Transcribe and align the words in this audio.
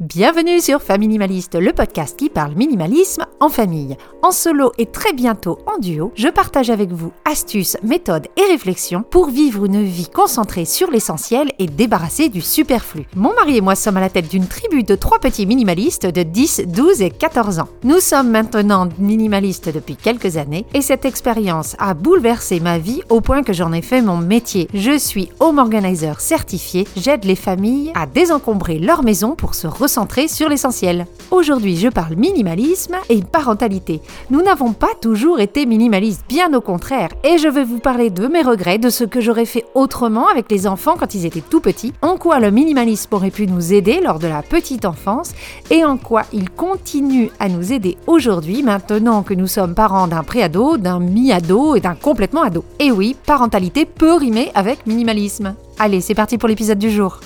Bienvenue 0.00 0.60
sur 0.60 0.80
Faminimaliste, 0.80 1.56
le 1.56 1.72
podcast 1.72 2.16
qui 2.16 2.28
parle 2.28 2.54
minimalisme 2.54 3.26
en 3.40 3.48
famille. 3.48 3.96
En 4.22 4.30
solo 4.30 4.70
et 4.78 4.86
très 4.86 5.12
bientôt 5.12 5.58
en 5.66 5.78
duo, 5.78 6.12
je 6.14 6.28
partage 6.28 6.70
avec 6.70 6.92
vous 6.92 7.12
astuces, 7.24 7.76
méthodes 7.82 8.28
et 8.36 8.52
réflexions 8.52 9.02
pour 9.02 9.26
vivre 9.28 9.64
une 9.64 9.82
vie 9.82 10.08
concentrée 10.08 10.66
sur 10.66 10.92
l'essentiel 10.92 11.50
et 11.58 11.66
débarrassée 11.66 12.28
du 12.28 12.40
superflu. 12.42 13.06
Mon 13.16 13.34
mari 13.34 13.56
et 13.56 13.60
moi 13.60 13.74
sommes 13.74 13.96
à 13.96 14.00
la 14.00 14.08
tête 14.08 14.28
d'une 14.28 14.46
tribu 14.46 14.84
de 14.84 14.94
trois 14.94 15.18
petits 15.18 15.46
minimalistes 15.46 16.06
de 16.06 16.22
10, 16.22 16.66
12 16.68 17.02
et 17.02 17.10
14 17.10 17.58
ans. 17.58 17.68
Nous 17.82 17.98
sommes 17.98 18.30
maintenant 18.30 18.88
minimalistes 19.00 19.68
depuis 19.68 19.96
quelques 19.96 20.36
années 20.36 20.64
et 20.74 20.82
cette 20.82 21.06
expérience 21.06 21.74
a 21.80 21.94
bouleversé 21.94 22.60
ma 22.60 22.78
vie 22.78 23.02
au 23.08 23.20
point 23.20 23.42
que 23.42 23.52
j'en 23.52 23.72
ai 23.72 23.82
fait 23.82 24.00
mon 24.00 24.18
métier. 24.18 24.68
Je 24.74 24.96
suis 24.96 25.28
home 25.40 25.58
organizer 25.58 26.20
certifié, 26.20 26.86
j'aide 26.96 27.24
les 27.24 27.34
familles 27.34 27.90
à 27.96 28.06
désencombrer 28.06 28.78
leur 28.78 29.02
maison 29.02 29.34
pour 29.34 29.56
se 29.56 29.66
centré 29.88 30.28
sur 30.28 30.48
l'essentiel. 30.48 31.06
Aujourd'hui, 31.30 31.76
je 31.76 31.88
parle 31.88 32.14
minimalisme 32.14 32.96
et 33.10 33.22
parentalité. 33.22 34.00
Nous 34.30 34.42
n'avons 34.42 34.72
pas 34.72 34.94
toujours 35.00 35.40
été 35.40 35.66
minimalistes, 35.66 36.24
bien 36.28 36.54
au 36.54 36.60
contraire, 36.60 37.10
et 37.24 37.38
je 37.38 37.48
vais 37.48 37.64
vous 37.64 37.80
parler 37.80 38.10
de 38.10 38.26
mes 38.28 38.42
regrets, 38.42 38.78
de 38.78 38.90
ce 38.90 39.04
que 39.04 39.20
j'aurais 39.20 39.44
fait 39.44 39.64
autrement 39.74 40.28
avec 40.28 40.50
les 40.50 40.66
enfants 40.66 40.96
quand 40.98 41.14
ils 41.14 41.26
étaient 41.26 41.40
tout 41.40 41.60
petits, 41.60 41.92
en 42.02 42.16
quoi 42.16 42.38
le 42.38 42.50
minimalisme 42.50 43.14
aurait 43.14 43.30
pu 43.30 43.46
nous 43.46 43.72
aider 43.72 44.00
lors 44.00 44.18
de 44.18 44.28
la 44.28 44.42
petite 44.42 44.84
enfance, 44.84 45.32
et 45.70 45.84
en 45.84 45.96
quoi 45.96 46.22
il 46.32 46.50
continue 46.50 47.30
à 47.40 47.48
nous 47.48 47.72
aider 47.72 47.96
aujourd'hui, 48.06 48.62
maintenant 48.62 49.22
que 49.22 49.34
nous 49.34 49.46
sommes 49.46 49.74
parents 49.74 50.06
d'un 50.06 50.22
préado, 50.22 50.76
d'un 50.76 51.00
mi-ado 51.00 51.74
et 51.74 51.80
d'un 51.80 51.94
complètement 51.94 52.42
ado. 52.42 52.64
Et 52.78 52.92
oui, 52.92 53.16
parentalité 53.26 53.84
peut 53.84 54.14
rimer 54.14 54.50
avec 54.54 54.86
minimalisme. 54.86 55.54
Allez, 55.78 56.00
c'est 56.00 56.14
parti 56.14 56.38
pour 56.38 56.48
l'épisode 56.48 56.78
du 56.78 56.90
jour. 56.90 57.20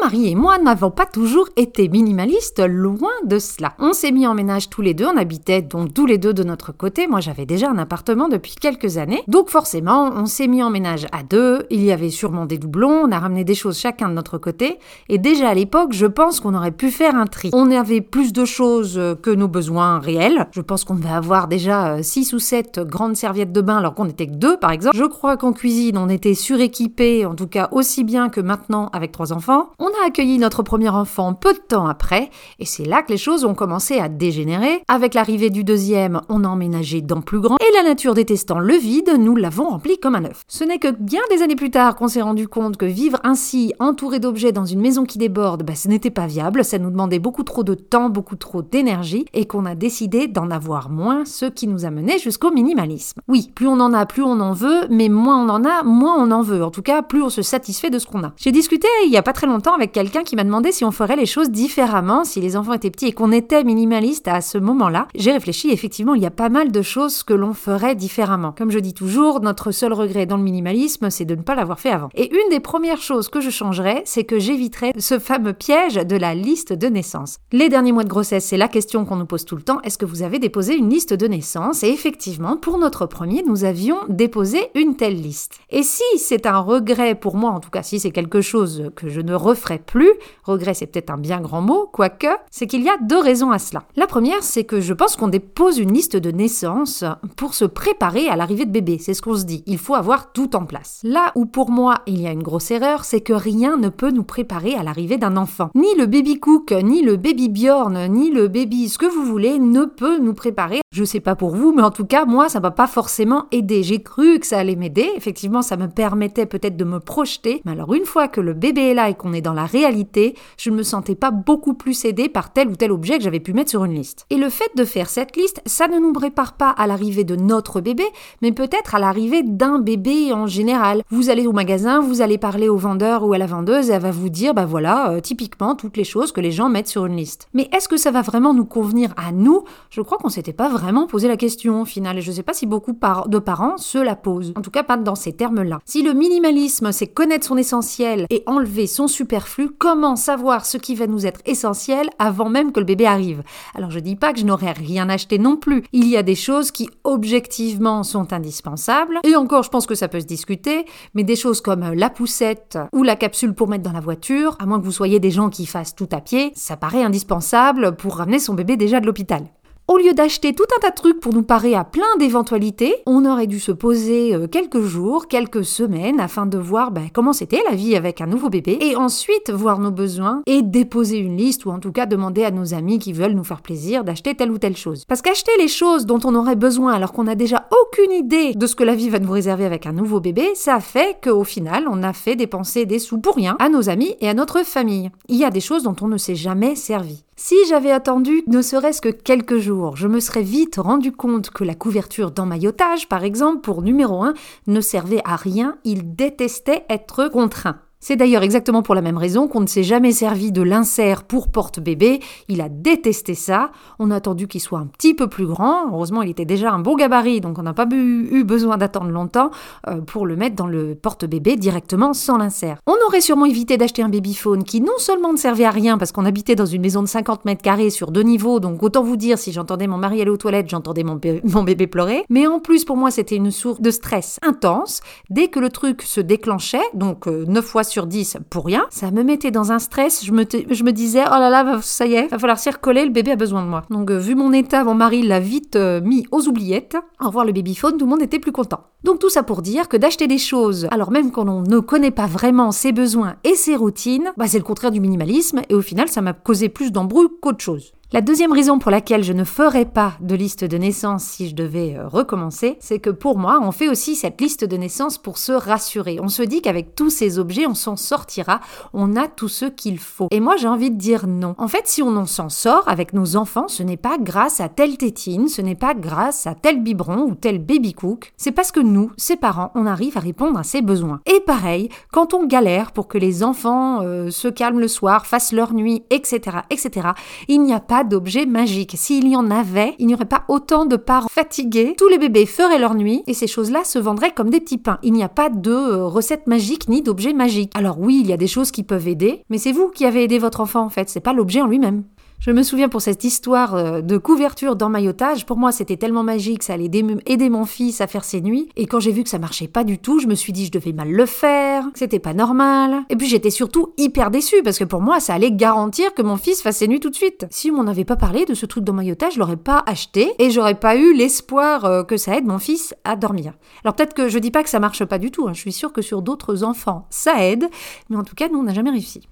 Mari 0.00 0.28
et 0.28 0.34
moi 0.34 0.58
n'avons 0.58 0.90
pas 0.90 1.06
toujours 1.06 1.48
été 1.56 1.88
minimalistes, 1.88 2.60
loin 2.60 3.10
de 3.24 3.38
cela. 3.38 3.74
On 3.78 3.92
s'est 3.92 4.12
mis 4.12 4.26
en 4.26 4.34
ménage 4.34 4.68
tous 4.68 4.82
les 4.82 4.94
deux, 4.94 5.06
on 5.06 5.16
habitait 5.16 5.62
donc 5.62 5.94
tous 5.94 6.06
les 6.06 6.18
deux 6.18 6.32
de 6.32 6.44
notre 6.44 6.72
côté. 6.72 7.06
Moi 7.06 7.20
j'avais 7.20 7.46
déjà 7.46 7.70
un 7.70 7.78
appartement 7.78 8.28
depuis 8.28 8.54
quelques 8.54 8.98
années, 8.98 9.22
donc 9.28 9.50
forcément 9.50 10.10
on 10.14 10.26
s'est 10.26 10.46
mis 10.46 10.62
en 10.62 10.70
ménage 10.70 11.06
à 11.12 11.22
deux. 11.22 11.66
Il 11.70 11.82
y 11.82 11.92
avait 11.92 12.10
sûrement 12.10 12.46
des 12.46 12.58
doublons, 12.58 13.02
on 13.04 13.12
a 13.12 13.18
ramené 13.18 13.44
des 13.44 13.54
choses 13.54 13.78
chacun 13.78 14.08
de 14.08 14.14
notre 14.14 14.38
côté, 14.38 14.78
et 15.08 15.18
déjà 15.18 15.48
à 15.48 15.54
l'époque 15.54 15.92
je 15.92 16.06
pense 16.06 16.40
qu'on 16.40 16.54
aurait 16.54 16.70
pu 16.70 16.90
faire 16.90 17.14
un 17.14 17.26
tri. 17.26 17.50
On 17.52 17.70
avait 17.70 18.00
plus 18.00 18.32
de 18.32 18.44
choses 18.44 19.00
que 19.22 19.30
nos 19.30 19.48
besoins 19.48 19.98
réels. 19.98 20.46
Je 20.52 20.60
pense 20.60 20.84
qu'on 20.84 20.94
devait 20.94 21.08
avoir 21.08 21.48
déjà 21.48 22.02
6 22.02 22.32
ou 22.32 22.38
7 22.38 22.80
grandes 22.80 23.16
serviettes 23.16 23.52
de 23.52 23.60
bain 23.60 23.78
alors 23.78 23.94
qu'on 23.94 24.08
était 24.08 24.26
que 24.26 24.34
deux 24.34 24.56
par 24.56 24.70
exemple. 24.70 24.96
Je 24.96 25.04
crois 25.04 25.36
qu'en 25.36 25.52
cuisine 25.52 25.98
on 25.98 26.08
était 26.08 26.34
suréquipé, 26.34 27.26
en 27.26 27.34
tout 27.34 27.46
cas 27.46 27.68
aussi 27.72 28.04
bien 28.04 28.28
que 28.28 28.40
maintenant 28.40 28.88
avec 28.92 29.12
trois 29.12 29.32
enfants. 29.32 29.70
On 29.78 29.88
accueilli 30.06 30.38
notre 30.38 30.62
premier 30.62 30.88
enfant 30.88 31.34
peu 31.34 31.52
de 31.52 31.58
temps 31.58 31.86
après, 31.86 32.30
et 32.58 32.64
c'est 32.64 32.84
là 32.84 33.02
que 33.02 33.12
les 33.12 33.18
choses 33.18 33.44
ont 33.44 33.54
commencé 33.54 33.98
à 33.98 34.08
dégénérer. 34.08 34.82
Avec 34.88 35.14
l'arrivée 35.14 35.50
du 35.50 35.64
deuxième, 35.64 36.20
on 36.28 36.44
a 36.44 36.48
emménagé 36.48 37.00
dans 37.00 37.20
plus 37.20 37.40
grand, 37.40 37.56
et 37.56 37.76
la 37.76 37.82
nature 37.82 38.14
détestant 38.14 38.58
le 38.58 38.74
vide, 38.74 39.16
nous 39.18 39.36
l'avons 39.36 39.68
rempli 39.68 39.98
comme 39.98 40.14
un 40.14 40.24
œuf. 40.24 40.44
Ce 40.48 40.64
n'est 40.64 40.78
que 40.78 40.90
bien 40.90 41.20
des 41.30 41.42
années 41.42 41.56
plus 41.56 41.70
tard 41.70 41.96
qu'on 41.96 42.08
s'est 42.08 42.22
rendu 42.22 42.48
compte 42.48 42.76
que 42.76 42.86
vivre 42.86 43.18
ainsi, 43.24 43.72
entouré 43.78 44.20
d'objets 44.20 44.52
dans 44.52 44.64
une 44.64 44.80
maison 44.80 45.04
qui 45.04 45.18
déborde, 45.18 45.62
bah, 45.62 45.74
ce 45.74 45.88
n'était 45.88 46.10
pas 46.10 46.26
viable, 46.26 46.64
ça 46.64 46.78
nous 46.78 46.90
demandait 46.90 47.18
beaucoup 47.18 47.42
trop 47.42 47.64
de 47.64 47.74
temps, 47.74 48.10
beaucoup 48.10 48.36
trop 48.36 48.62
d'énergie, 48.62 49.26
et 49.32 49.46
qu'on 49.46 49.66
a 49.66 49.74
décidé 49.74 50.26
d'en 50.26 50.50
avoir 50.50 50.90
moins, 50.90 51.24
ce 51.24 51.46
qui 51.46 51.66
nous 51.66 51.84
a 51.84 51.90
mené 51.90 52.18
jusqu'au 52.18 52.50
minimalisme. 52.50 53.20
Oui, 53.28 53.50
plus 53.54 53.66
on 53.66 53.80
en 53.80 53.92
a, 53.92 54.06
plus 54.06 54.22
on 54.22 54.40
en 54.40 54.52
veut, 54.52 54.86
mais 54.90 55.08
moins 55.08 55.44
on 55.44 55.48
en 55.48 55.64
a, 55.64 55.82
moins 55.82 56.16
on 56.18 56.30
en 56.30 56.42
veut. 56.42 56.64
En 56.64 56.70
tout 56.70 56.82
cas, 56.82 57.02
plus 57.02 57.22
on 57.22 57.30
se 57.30 57.42
satisfait 57.42 57.90
de 57.90 57.98
ce 57.98 58.06
qu'on 58.06 58.24
a. 58.24 58.32
J'ai 58.36 58.52
discuté 58.52 58.88
il 59.04 59.10
y 59.12 59.16
a 59.16 59.22
pas 59.22 59.32
très 59.32 59.46
longtemps 59.46 59.74
avec 59.78 59.92
quelqu'un 59.92 60.24
qui 60.24 60.34
m'a 60.34 60.42
demandé 60.42 60.72
si 60.72 60.84
on 60.84 60.90
ferait 60.90 61.14
les 61.14 61.24
choses 61.24 61.50
différemment 61.50 62.24
si 62.24 62.40
les 62.40 62.56
enfants 62.56 62.72
étaient 62.72 62.90
petits 62.90 63.06
et 63.06 63.12
qu'on 63.12 63.30
était 63.30 63.62
minimaliste 63.62 64.26
à 64.26 64.40
ce 64.40 64.58
moment-là. 64.58 65.06
J'ai 65.14 65.30
réfléchi, 65.30 65.70
effectivement, 65.70 66.14
il 66.14 66.22
y 66.22 66.26
a 66.26 66.32
pas 66.32 66.48
mal 66.48 66.72
de 66.72 66.82
choses 66.82 67.22
que 67.22 67.32
l'on 67.32 67.54
ferait 67.54 67.94
différemment. 67.94 68.52
Comme 68.56 68.72
je 68.72 68.80
dis 68.80 68.92
toujours, 68.92 69.40
notre 69.40 69.70
seul 69.70 69.92
regret 69.92 70.26
dans 70.26 70.36
le 70.36 70.42
minimalisme, 70.42 71.10
c'est 71.10 71.24
de 71.24 71.36
ne 71.36 71.42
pas 71.42 71.54
l'avoir 71.54 71.78
fait 71.78 71.90
avant. 71.90 72.08
Et 72.16 72.28
une 72.34 72.50
des 72.50 72.58
premières 72.58 73.00
choses 73.00 73.28
que 73.28 73.40
je 73.40 73.50
changerais, 73.50 74.02
c'est 74.04 74.24
que 74.24 74.40
j'éviterais 74.40 74.92
ce 74.98 75.20
fameux 75.20 75.52
piège 75.52 75.94
de 75.94 76.16
la 76.16 76.34
liste 76.34 76.72
de 76.72 76.88
naissance. 76.88 77.38
Les 77.52 77.68
derniers 77.68 77.92
mois 77.92 78.04
de 78.04 78.08
grossesse, 78.08 78.46
c'est 78.46 78.56
la 78.56 78.68
question 78.68 79.04
qu'on 79.04 79.16
nous 79.16 79.26
pose 79.26 79.44
tout 79.44 79.56
le 79.56 79.62
temps. 79.62 79.80
Est-ce 79.82 79.98
que 79.98 80.06
vous 80.06 80.22
avez 80.22 80.40
déposé 80.40 80.76
une 80.76 80.90
liste 80.90 81.14
de 81.14 81.28
naissance? 81.28 81.84
Et 81.84 81.90
effectivement, 81.90 82.56
pour 82.56 82.78
notre 82.78 83.06
premier, 83.06 83.44
nous 83.46 83.64
avions 83.64 83.98
déposé 84.08 84.58
une 84.74 84.96
telle 84.96 85.20
liste. 85.20 85.60
Et 85.70 85.84
si 85.84 86.02
c'est 86.16 86.46
un 86.46 86.58
regret 86.58 87.14
pour 87.14 87.36
moi, 87.36 87.50
en 87.50 87.60
tout 87.60 87.70
cas 87.70 87.84
si 87.84 88.00
c'est 88.00 88.10
quelque 88.10 88.40
chose 88.40 88.90
que 88.96 89.08
je 89.08 89.20
ne 89.20 89.34
referai 89.34 89.67
plus, 89.76 90.12
regret 90.44 90.72
c'est 90.72 90.86
peut-être 90.86 91.10
un 91.10 91.18
bien 91.18 91.40
grand 91.42 91.60
mot, 91.60 91.90
quoique, 91.92 92.26
c'est 92.50 92.66
qu'il 92.66 92.82
y 92.82 92.88
a 92.88 92.96
deux 93.02 93.20
raisons 93.20 93.50
à 93.50 93.58
cela. 93.58 93.82
La 93.96 94.06
première, 94.06 94.42
c'est 94.42 94.64
que 94.64 94.80
je 94.80 94.94
pense 94.94 95.16
qu'on 95.16 95.28
dépose 95.28 95.78
une 95.78 95.92
liste 95.92 96.16
de 96.16 96.30
naissance 96.30 97.04
pour 97.36 97.52
se 97.52 97.66
préparer 97.66 98.28
à 98.28 98.36
l'arrivée 98.36 98.64
de 98.64 98.70
bébé, 98.70 98.98
c'est 98.98 99.14
ce 99.14 99.20
qu'on 99.20 99.36
se 99.36 99.44
dit, 99.44 99.62
il 99.66 99.78
faut 99.78 99.94
avoir 99.94 100.32
tout 100.32 100.56
en 100.56 100.64
place. 100.64 101.00
Là 101.02 101.32
où 101.34 101.44
pour 101.44 101.70
moi 101.70 101.98
il 102.06 102.20
y 102.20 102.26
a 102.26 102.32
une 102.32 102.42
grosse 102.42 102.70
erreur, 102.70 103.04
c'est 103.04 103.20
que 103.20 103.32
rien 103.34 103.76
ne 103.76 103.90
peut 103.90 104.10
nous 104.10 104.24
préparer 104.24 104.74
à 104.74 104.82
l'arrivée 104.82 105.18
d'un 105.18 105.36
enfant. 105.36 105.70
Ni 105.74 105.94
le 105.96 106.06
baby 106.06 106.38
cook, 106.40 106.72
ni 106.72 107.02
le 107.02 107.16
baby 107.16 107.48
Bjorn, 107.48 108.06
ni 108.08 108.30
le 108.30 108.48
baby 108.48 108.88
ce 108.88 108.98
que 108.98 109.06
vous 109.06 109.24
voulez 109.24 109.58
ne 109.58 109.84
peut 109.84 110.18
nous 110.18 110.34
préparer. 110.34 110.80
Je 110.90 111.04
sais 111.04 111.20
pas 111.20 111.34
pour 111.34 111.54
vous, 111.54 111.72
mais 111.72 111.82
en 111.82 111.90
tout 111.90 112.04
cas, 112.04 112.24
moi, 112.24 112.48
ça 112.48 112.60
m'a 112.60 112.70
pas 112.70 112.86
forcément 112.86 113.46
aidé. 113.52 113.82
J'ai 113.82 114.02
cru 114.02 114.38
que 114.38 114.46
ça 114.46 114.58
allait 114.58 114.76
m'aider. 114.76 115.08
Effectivement, 115.16 115.62
ça 115.62 115.76
me 115.76 115.88
permettait 115.88 116.46
peut-être 116.46 116.76
de 116.76 116.84
me 116.84 117.00
projeter. 117.00 117.60
Mais 117.64 117.72
alors, 117.72 117.92
une 117.94 118.04
fois 118.04 118.28
que 118.28 118.40
le 118.40 118.54
bébé 118.54 118.90
est 118.90 118.94
là 118.94 119.08
et 119.08 119.14
qu'on 119.14 119.32
est 119.32 119.40
dans 119.40 119.54
la 119.58 119.66
réalité, 119.66 120.34
je 120.56 120.70
ne 120.70 120.76
me 120.76 120.82
sentais 120.82 121.16
pas 121.16 121.32
beaucoup 121.32 121.74
plus 121.74 122.04
aidée 122.04 122.28
par 122.28 122.52
tel 122.52 122.68
ou 122.68 122.76
tel 122.76 122.92
objet 122.92 123.18
que 123.18 123.24
j'avais 123.24 123.40
pu 123.40 123.52
mettre 123.52 123.70
sur 123.70 123.84
une 123.84 123.94
liste. 123.94 124.24
Et 124.30 124.36
le 124.36 124.50
fait 124.50 124.70
de 124.76 124.84
faire 124.84 125.08
cette 125.08 125.36
liste, 125.36 125.60
ça 125.66 125.88
ne 125.88 125.98
nous 125.98 126.12
prépare 126.12 126.52
pas 126.52 126.70
à 126.70 126.86
l'arrivée 126.86 127.24
de 127.24 127.34
notre 127.34 127.80
bébé, 127.80 128.04
mais 128.40 128.52
peut-être 128.52 128.94
à 128.94 129.00
l'arrivée 129.00 129.42
d'un 129.42 129.80
bébé 129.80 130.32
en 130.32 130.46
général. 130.46 131.02
Vous 131.10 131.28
allez 131.28 131.46
au 131.48 131.52
magasin, 131.52 132.00
vous 132.00 132.22
allez 132.22 132.38
parler 132.38 132.68
au 132.68 132.76
vendeur 132.76 133.24
ou 133.24 133.32
à 133.32 133.38
la 133.38 133.46
vendeuse 133.46 133.90
et 133.90 133.94
elle 133.94 134.02
va 134.02 134.12
vous 134.12 134.28
dire, 134.28 134.54
bah 134.54 134.64
voilà, 134.64 135.10
euh, 135.10 135.20
typiquement 135.20 135.74
toutes 135.74 135.96
les 135.96 136.04
choses 136.04 136.30
que 136.30 136.40
les 136.40 136.52
gens 136.52 136.68
mettent 136.68 136.88
sur 136.88 137.06
une 137.06 137.16
liste. 137.16 137.48
Mais 137.52 137.68
est-ce 137.72 137.88
que 137.88 137.96
ça 137.96 138.12
va 138.12 138.22
vraiment 138.22 138.54
nous 138.54 138.64
convenir 138.64 139.12
à 139.16 139.32
nous? 139.32 139.64
Je 139.90 140.02
crois 140.02 140.18
qu'on 140.18 140.28
s'était 140.28 140.52
pas 140.52 140.68
vraiment 140.68 141.06
posé 141.08 141.26
la 141.26 141.36
question 141.36 141.82
au 141.82 141.84
final 141.84 142.18
et 142.18 142.22
je 142.22 142.30
sais 142.30 142.44
pas 142.44 142.54
si 142.54 142.66
beaucoup 142.66 142.92
de 142.92 143.38
parents 143.38 143.76
se 143.76 143.98
la 143.98 144.14
posent. 144.14 144.52
En 144.56 144.62
tout 144.62 144.70
cas, 144.70 144.84
pas 144.84 144.96
dans 144.96 145.16
ces 145.16 145.32
termes-là. 145.32 145.80
Si 145.84 146.02
le 146.02 146.12
minimalisme, 146.12 146.92
c'est 146.92 147.08
connaître 147.08 147.46
son 147.46 147.56
essentiel 147.56 148.26
et 148.30 148.42
enlever 148.46 148.86
son 148.86 149.08
superflu, 149.08 149.47
comment 149.78 150.16
savoir 150.16 150.66
ce 150.66 150.76
qui 150.76 150.94
va 150.94 151.06
nous 151.06 151.26
être 151.26 151.40
essentiel 151.46 152.08
avant 152.18 152.48
même 152.48 152.72
que 152.72 152.80
le 152.80 152.86
bébé 152.86 153.06
arrive? 153.06 153.42
Alors 153.74 153.90
je 153.90 153.98
dis 153.98 154.16
pas 154.16 154.32
que 154.32 154.40
je 154.40 154.44
n'aurais 154.44 154.72
rien 154.72 155.08
acheté 155.08 155.38
non 155.38 155.56
plus. 155.56 155.84
Il 155.92 156.08
y 156.08 156.16
a 156.16 156.22
des 156.22 156.34
choses 156.34 156.70
qui 156.70 156.88
objectivement 157.04 158.02
sont 158.02 158.32
indispensables 158.32 159.18
et 159.24 159.36
encore 159.36 159.62
je 159.62 159.70
pense 159.70 159.86
que 159.86 159.94
ça 159.94 160.08
peut 160.08 160.20
se 160.20 160.26
discuter, 160.26 160.84
mais 161.14 161.24
des 161.24 161.36
choses 161.36 161.60
comme 161.60 161.92
la 161.92 162.10
poussette 162.10 162.78
ou 162.92 163.02
la 163.02 163.16
capsule 163.16 163.54
pour 163.54 163.68
mettre 163.68 163.84
dans 163.84 163.92
la 163.92 164.00
voiture, 164.00 164.56
à 164.58 164.66
moins 164.66 164.80
que 164.80 164.84
vous 164.84 164.92
soyez 164.92 165.20
des 165.20 165.30
gens 165.30 165.50
qui 165.50 165.66
fassent 165.66 165.94
tout 165.94 166.08
à 166.12 166.20
pied, 166.20 166.52
ça 166.54 166.76
paraît 166.76 167.02
indispensable 167.02 167.96
pour 167.96 168.16
ramener 168.16 168.38
son 168.38 168.54
bébé 168.54 168.76
déjà 168.76 169.00
de 169.00 169.06
l'hôpital. 169.06 169.44
Au 169.90 169.96
lieu 169.96 170.12
d'acheter 170.12 170.52
tout 170.52 170.66
un 170.76 170.80
tas 170.80 170.90
de 170.90 170.96
trucs 170.96 171.18
pour 171.18 171.32
nous 171.32 171.42
parer 171.42 171.74
à 171.74 171.82
plein 171.82 172.18
d'éventualités, 172.18 172.96
on 173.06 173.24
aurait 173.24 173.46
dû 173.46 173.58
se 173.58 173.72
poser 173.72 174.34
euh, 174.34 174.46
quelques 174.46 174.82
jours, 174.82 175.28
quelques 175.28 175.64
semaines 175.64 176.20
afin 176.20 176.44
de 176.44 176.58
voir 176.58 176.90
ben, 176.90 177.08
comment 177.10 177.32
c'était 177.32 177.62
la 177.66 177.74
vie 177.74 177.96
avec 177.96 178.20
un 178.20 178.26
nouveau 178.26 178.50
bébé 178.50 178.76
et 178.82 178.96
ensuite 178.96 179.48
voir 179.48 179.78
nos 179.78 179.90
besoins 179.90 180.42
et 180.44 180.60
déposer 180.60 181.16
une 181.16 181.38
liste 181.38 181.64
ou 181.64 181.70
en 181.70 181.78
tout 181.78 181.90
cas 181.90 182.04
demander 182.04 182.44
à 182.44 182.50
nos 182.50 182.74
amis 182.74 182.98
qui 182.98 183.14
veulent 183.14 183.32
nous 183.32 183.44
faire 183.44 183.62
plaisir 183.62 184.04
d'acheter 184.04 184.34
telle 184.34 184.50
ou 184.50 184.58
telle 184.58 184.76
chose. 184.76 185.06
Parce 185.08 185.22
qu'acheter 185.22 185.52
les 185.58 185.68
choses 185.68 186.04
dont 186.04 186.20
on 186.22 186.34
aurait 186.34 186.54
besoin 186.54 186.92
alors 186.92 187.14
qu'on 187.14 187.24
n'a 187.24 187.34
déjà 187.34 187.66
aucune 187.82 188.12
idée 188.12 188.52
de 188.52 188.66
ce 188.66 188.76
que 188.76 188.84
la 188.84 188.94
vie 188.94 189.08
va 189.08 189.20
nous 189.20 189.32
réserver 189.32 189.64
avec 189.64 189.86
un 189.86 189.92
nouveau 189.92 190.20
bébé, 190.20 190.50
ça 190.54 190.80
fait 190.80 191.16
qu'au 191.24 191.44
final 191.44 191.86
on 191.90 192.02
a 192.02 192.12
fait 192.12 192.36
dépenser 192.36 192.84
des 192.84 192.98
sous 192.98 193.20
pour 193.20 193.36
rien 193.36 193.56
à 193.58 193.70
nos 193.70 193.88
amis 193.88 194.16
et 194.20 194.28
à 194.28 194.34
notre 194.34 194.66
famille. 194.66 195.10
Il 195.28 195.36
y 195.36 195.46
a 195.46 195.50
des 195.50 195.60
choses 195.60 195.82
dont 195.82 195.96
on 196.02 196.08
ne 196.08 196.18
s'est 196.18 196.34
jamais 196.34 196.74
servi. 196.74 197.24
Si 197.40 197.54
j'avais 197.68 197.92
attendu 197.92 198.42
ne 198.48 198.60
serait-ce 198.60 199.00
que 199.00 199.10
quelques 199.10 199.58
jours, 199.58 199.94
je 199.96 200.08
me 200.08 200.18
serais 200.18 200.42
vite 200.42 200.74
rendu 200.76 201.12
compte 201.12 201.50
que 201.50 201.62
la 201.62 201.76
couverture 201.76 202.32
d'emmaillotage, 202.32 203.08
par 203.08 203.22
exemple, 203.22 203.60
pour 203.60 203.82
numéro 203.82 204.24
1, 204.24 204.34
ne 204.66 204.80
servait 204.80 205.22
à 205.24 205.36
rien, 205.36 205.78
il 205.84 206.16
détestait 206.16 206.84
être 206.90 207.28
contraint. 207.28 207.78
C'est 208.00 208.14
d'ailleurs 208.14 208.44
exactement 208.44 208.82
pour 208.82 208.94
la 208.94 209.02
même 209.02 209.18
raison 209.18 209.48
qu'on 209.48 209.60
ne 209.60 209.66
s'est 209.66 209.82
jamais 209.82 210.12
servi 210.12 210.52
de 210.52 210.62
l'insert 210.62 211.24
pour 211.24 211.48
porte-bébé. 211.48 212.20
Il 212.46 212.60
a 212.60 212.68
détesté 212.68 213.34
ça. 213.34 213.72
On 213.98 214.12
a 214.12 214.16
attendu 214.16 214.46
qu'il 214.46 214.60
soit 214.60 214.78
un 214.78 214.86
petit 214.86 215.14
peu 215.14 215.26
plus 215.26 215.46
grand. 215.46 215.92
Heureusement, 215.92 216.22
il 216.22 216.30
était 216.30 216.44
déjà 216.44 216.70
un 216.70 216.78
bon 216.78 216.94
gabarit, 216.94 217.40
donc 217.40 217.58
on 217.58 217.62
n'a 217.62 217.74
pas 217.74 217.88
eu 217.90 218.44
besoin 218.44 218.76
d'attendre 218.76 219.10
longtemps 219.10 219.50
euh, 219.88 220.00
pour 220.00 220.26
le 220.26 220.36
mettre 220.36 220.54
dans 220.54 220.68
le 220.68 220.94
porte-bébé 220.94 221.56
directement 221.56 222.12
sans 222.12 222.38
l'insert. 222.38 222.78
On 222.86 222.94
aurait 223.08 223.20
sûrement 223.20 223.46
évité 223.46 223.76
d'acheter 223.76 224.02
un 224.02 224.08
babyphone 224.08 224.62
qui 224.62 224.80
non 224.80 224.98
seulement 224.98 225.32
ne 225.32 225.38
servait 225.38 225.64
à 225.64 225.70
rien 225.72 225.98
parce 225.98 226.12
qu'on 226.12 226.24
habitait 226.24 226.54
dans 226.54 226.66
une 226.66 226.82
maison 226.82 227.02
de 227.02 227.08
50 227.08 227.46
mètres 227.46 227.62
carrés 227.62 227.90
sur 227.90 228.12
deux 228.12 228.22
niveaux, 228.22 228.60
donc 228.60 228.80
autant 228.82 229.02
vous 229.02 229.16
dire 229.16 229.38
si 229.38 229.50
j'entendais 229.50 229.88
mon 229.88 229.98
mari 229.98 230.20
aller 230.20 230.30
aux 230.30 230.36
toilettes, 230.36 230.70
j'entendais 230.70 231.02
mon, 231.02 231.18
mon 231.42 231.62
bébé 231.64 231.88
pleurer. 231.88 232.24
Mais 232.30 232.46
en 232.46 232.60
plus, 232.60 232.84
pour 232.84 232.96
moi, 232.96 233.10
c'était 233.10 233.36
une 233.36 233.50
source 233.50 233.80
de 233.80 233.90
stress 233.90 234.38
intense. 234.42 235.00
Dès 235.30 235.48
que 235.48 235.58
le 235.58 235.68
truc 235.68 236.02
se 236.02 236.20
déclenchait, 236.20 236.78
donc 236.94 237.26
9 237.26 237.56
euh, 237.56 237.62
fois 237.66 237.82
sur 237.88 238.06
10 238.06 238.38
pour 238.50 238.66
rien, 238.66 238.84
ça 238.90 239.10
me 239.10 239.22
mettait 239.22 239.50
dans 239.50 239.72
un 239.72 239.78
stress. 239.78 240.24
Je 240.24 240.32
me, 240.32 240.90
disais, 240.92 241.22
oh 241.26 241.30
là 241.30 241.50
là, 241.50 241.80
ça 241.82 242.06
y 242.06 242.14
est, 242.14 242.28
va 242.28 242.38
falloir 242.38 242.58
s'y 242.58 242.70
recoller, 242.70 243.04
le 243.04 243.10
bébé 243.10 243.32
a 243.32 243.36
besoin 243.36 243.62
de 243.62 243.68
moi. 243.68 243.82
Donc, 243.90 244.10
euh, 244.10 244.18
vu 244.18 244.34
mon 244.34 244.52
état, 244.52 244.84
mon 244.84 244.94
mari 244.94 245.22
l'a 245.22 245.40
vite 245.40 245.76
euh, 245.76 246.00
mis 246.00 246.26
aux 246.30 246.46
oubliettes. 246.46 246.96
Au 247.20 247.26
revoir 247.26 247.44
le 247.44 247.52
babyphone, 247.52 247.96
tout 247.96 248.04
le 248.04 248.10
monde 248.10 248.22
était 248.22 248.38
plus 248.38 248.52
content. 248.52 248.84
Donc, 249.04 249.18
tout 249.18 249.30
ça 249.30 249.42
pour 249.42 249.62
dire 249.62 249.88
que 249.88 249.96
d'acheter 249.96 250.26
des 250.26 250.38
choses, 250.38 250.88
alors 250.90 251.10
même 251.10 251.30
quand 251.30 251.48
on 251.48 251.62
ne 251.62 251.78
connaît 251.78 252.10
pas 252.10 252.26
vraiment 252.26 252.72
ses 252.72 252.92
besoins 252.92 253.36
et 253.44 253.54
ses 253.54 253.76
routines, 253.76 254.32
bah, 254.36 254.46
c'est 254.46 254.58
le 254.58 254.64
contraire 254.64 254.90
du 254.90 255.00
minimalisme, 255.00 255.62
et 255.68 255.74
au 255.74 255.82
final, 255.82 256.08
ça 256.08 256.20
m'a 256.20 256.32
causé 256.32 256.68
plus 256.68 256.92
d'embrouille 256.92 257.28
qu'autre 257.40 257.62
chose. 257.62 257.92
La 258.10 258.22
deuxième 258.22 258.54
raison 258.54 258.78
pour 258.78 258.90
laquelle 258.90 259.22
je 259.22 259.34
ne 259.34 259.44
ferais 259.44 259.84
pas 259.84 260.14
de 260.22 260.34
liste 260.34 260.64
de 260.64 260.78
naissance 260.78 261.24
si 261.24 261.50
je 261.50 261.54
devais 261.54 261.94
euh, 261.94 262.08
recommencer, 262.08 262.78
c'est 262.80 263.00
que 263.00 263.10
pour 263.10 263.36
moi, 263.36 263.60
on 263.62 263.70
fait 263.70 263.90
aussi 263.90 264.16
cette 264.16 264.40
liste 264.40 264.64
de 264.64 264.78
naissance 264.78 265.18
pour 265.18 265.36
se 265.36 265.52
rassurer. 265.52 266.18
On 266.18 266.28
se 266.28 266.42
dit 266.42 266.62
qu'avec 266.62 266.94
tous 266.94 267.10
ces 267.10 267.38
objets, 267.38 267.66
on 267.66 267.74
s'en 267.74 267.96
sortira, 267.96 268.60
on 268.94 269.14
a 269.14 269.28
tout 269.28 269.48
ce 269.48 269.66
qu'il 269.66 269.98
faut. 269.98 270.28
Et 270.30 270.40
moi, 270.40 270.56
j'ai 270.56 270.68
envie 270.68 270.90
de 270.90 270.96
dire 270.96 271.26
non. 271.26 271.54
En 271.58 271.68
fait, 271.68 271.82
si 271.84 272.02
on 272.02 272.16
en 272.16 272.24
s'en 272.24 272.48
sort 272.48 272.88
avec 272.88 273.12
nos 273.12 273.36
enfants, 273.36 273.68
ce 273.68 273.82
n'est 273.82 273.98
pas 273.98 274.16
grâce 274.18 274.62
à 274.62 274.70
telle 274.70 274.96
tétine, 274.96 275.48
ce 275.48 275.60
n'est 275.60 275.74
pas 275.74 275.92
grâce 275.92 276.46
à 276.46 276.54
tel 276.54 276.82
biberon 276.82 277.24
ou 277.24 277.34
tel 277.34 277.58
baby 277.58 277.92
cook, 277.92 278.32
c'est 278.38 278.52
parce 278.52 278.72
que 278.72 278.80
nous, 278.80 279.12
ses 279.18 279.36
parents, 279.36 279.70
on 279.74 279.84
arrive 279.84 280.16
à 280.16 280.20
répondre 280.20 280.58
à 280.58 280.64
ses 280.64 280.80
besoins. 280.80 281.20
Et 281.26 281.40
pareil, 281.40 281.90
quand 282.10 282.32
on 282.32 282.46
galère 282.46 282.92
pour 282.92 283.06
que 283.06 283.18
les 283.18 283.42
enfants 283.42 284.00
euh, 284.00 284.30
se 284.30 284.48
calment 284.48 284.80
le 284.80 284.88
soir, 284.88 285.26
fassent 285.26 285.52
leur 285.52 285.74
nuit, 285.74 286.04
etc., 286.08 286.60
etc., 286.70 287.08
il 287.48 287.60
n'y 287.60 287.74
a 287.74 287.80
pas 287.80 287.97
d'objets 288.04 288.46
magiques. 288.46 288.94
S'il 288.96 289.28
y 289.28 289.36
en 289.36 289.50
avait, 289.50 289.94
il 289.98 290.06
n'y 290.06 290.14
aurait 290.14 290.24
pas 290.24 290.44
autant 290.48 290.86
de 290.86 290.96
parents 290.96 291.28
fatigués. 291.28 291.94
Tous 291.96 292.08
les 292.08 292.18
bébés 292.18 292.46
feraient 292.46 292.78
leur 292.78 292.94
nuit 292.94 293.22
et 293.26 293.34
ces 293.34 293.46
choses-là 293.46 293.84
se 293.84 293.98
vendraient 293.98 294.32
comme 294.32 294.50
des 294.50 294.60
petits 294.60 294.78
pains. 294.78 294.98
Il 295.02 295.12
n'y 295.12 295.22
a 295.22 295.28
pas 295.28 295.50
de 295.50 295.70
euh, 295.70 296.06
recettes 296.06 296.46
magiques 296.46 296.88
ni 296.88 297.02
d'objets 297.02 297.32
magiques. 297.32 297.72
Alors 297.74 297.98
oui, 297.98 298.20
il 298.22 298.26
y 298.28 298.32
a 298.32 298.36
des 298.36 298.46
choses 298.46 298.70
qui 298.70 298.82
peuvent 298.82 299.08
aider, 299.08 299.42
mais 299.50 299.58
c'est 299.58 299.72
vous 299.72 299.88
qui 299.88 300.04
avez 300.04 300.24
aidé 300.24 300.38
votre 300.38 300.60
enfant 300.60 300.84
en 300.84 300.90
fait, 300.90 301.08
c'est 301.08 301.20
pas 301.20 301.32
l'objet 301.32 301.60
en 301.60 301.66
lui-même. 301.66 302.04
Je 302.40 302.52
me 302.52 302.62
souviens 302.62 302.88
pour 302.88 303.02
cette 303.02 303.24
histoire 303.24 303.74
euh, 303.74 304.00
de 304.00 304.16
couverture 304.16 304.76
d'emmaillotage, 304.76 305.44
pour 305.44 305.56
moi 305.56 305.72
c'était 305.72 305.96
tellement 305.96 306.22
magique, 306.22 306.62
ça 306.62 306.74
allait 306.74 306.88
aider 307.26 307.50
mon 307.50 307.64
fils 307.64 308.00
à 308.00 308.06
faire 308.06 308.22
ses 308.22 308.40
nuits, 308.40 308.68
et 308.76 308.86
quand 308.86 309.00
j'ai 309.00 309.10
vu 309.10 309.24
que 309.24 309.28
ça 309.28 309.40
marchait 309.40 309.66
pas 309.66 309.82
du 309.82 309.98
tout, 309.98 310.20
je 310.20 310.28
me 310.28 310.36
suis 310.36 310.52
dit 310.52 310.64
je 310.64 310.70
devais 310.70 310.92
mal 310.92 311.10
le 311.10 311.26
faire, 311.26 311.84
c'était 311.94 312.20
pas 312.20 312.34
normal, 312.34 313.02
et 313.10 313.16
puis 313.16 313.26
j'étais 313.26 313.50
surtout 313.50 313.92
hyper 313.98 314.30
déçue, 314.30 314.62
parce 314.62 314.78
que 314.78 314.84
pour 314.84 315.00
moi 315.00 315.18
ça 315.18 315.34
allait 315.34 315.50
garantir 315.50 316.14
que 316.14 316.22
mon 316.22 316.36
fils 316.36 316.62
fasse 316.62 316.76
ses 316.76 316.86
nuits 316.86 317.00
tout 317.00 317.10
de 317.10 317.16
suite. 317.16 317.46
Si 317.50 317.72
on 317.72 317.82
m'en 317.82 317.90
avait 317.90 318.04
pas 318.04 318.14
parlé 318.14 318.44
de 318.44 318.54
ce 318.54 318.66
truc 318.66 318.84
d'emmaillotage, 318.84 319.34
je 319.34 319.40
l'aurais 319.40 319.56
pas 319.56 319.82
acheté, 319.86 320.30
et 320.38 320.50
j'aurais 320.52 320.78
pas 320.78 320.94
eu 320.94 321.14
l'espoir 321.14 321.86
euh, 321.86 322.04
que 322.04 322.16
ça 322.16 322.36
aide 322.36 322.46
mon 322.46 322.60
fils 322.60 322.94
à 323.02 323.16
dormir. 323.16 323.54
Alors 323.82 323.96
peut-être 323.96 324.14
que 324.14 324.28
je 324.28 324.38
dis 324.38 324.52
pas 324.52 324.62
que 324.62 324.70
ça 324.70 324.78
marche 324.78 325.04
pas 325.04 325.18
du 325.18 325.32
tout, 325.32 325.48
hein. 325.48 325.54
je 325.54 325.60
suis 325.60 325.72
sûre 325.72 325.92
que 325.92 326.02
sur 326.02 326.22
d'autres 326.22 326.62
enfants 326.62 327.08
ça 327.10 327.44
aide, 327.44 327.68
mais 328.10 328.16
en 328.16 328.22
tout 328.22 328.36
cas 328.36 328.46
nous 328.48 328.60
on 328.60 328.62
n'a 328.62 328.74
jamais 328.74 328.90
réussi. 328.90 329.22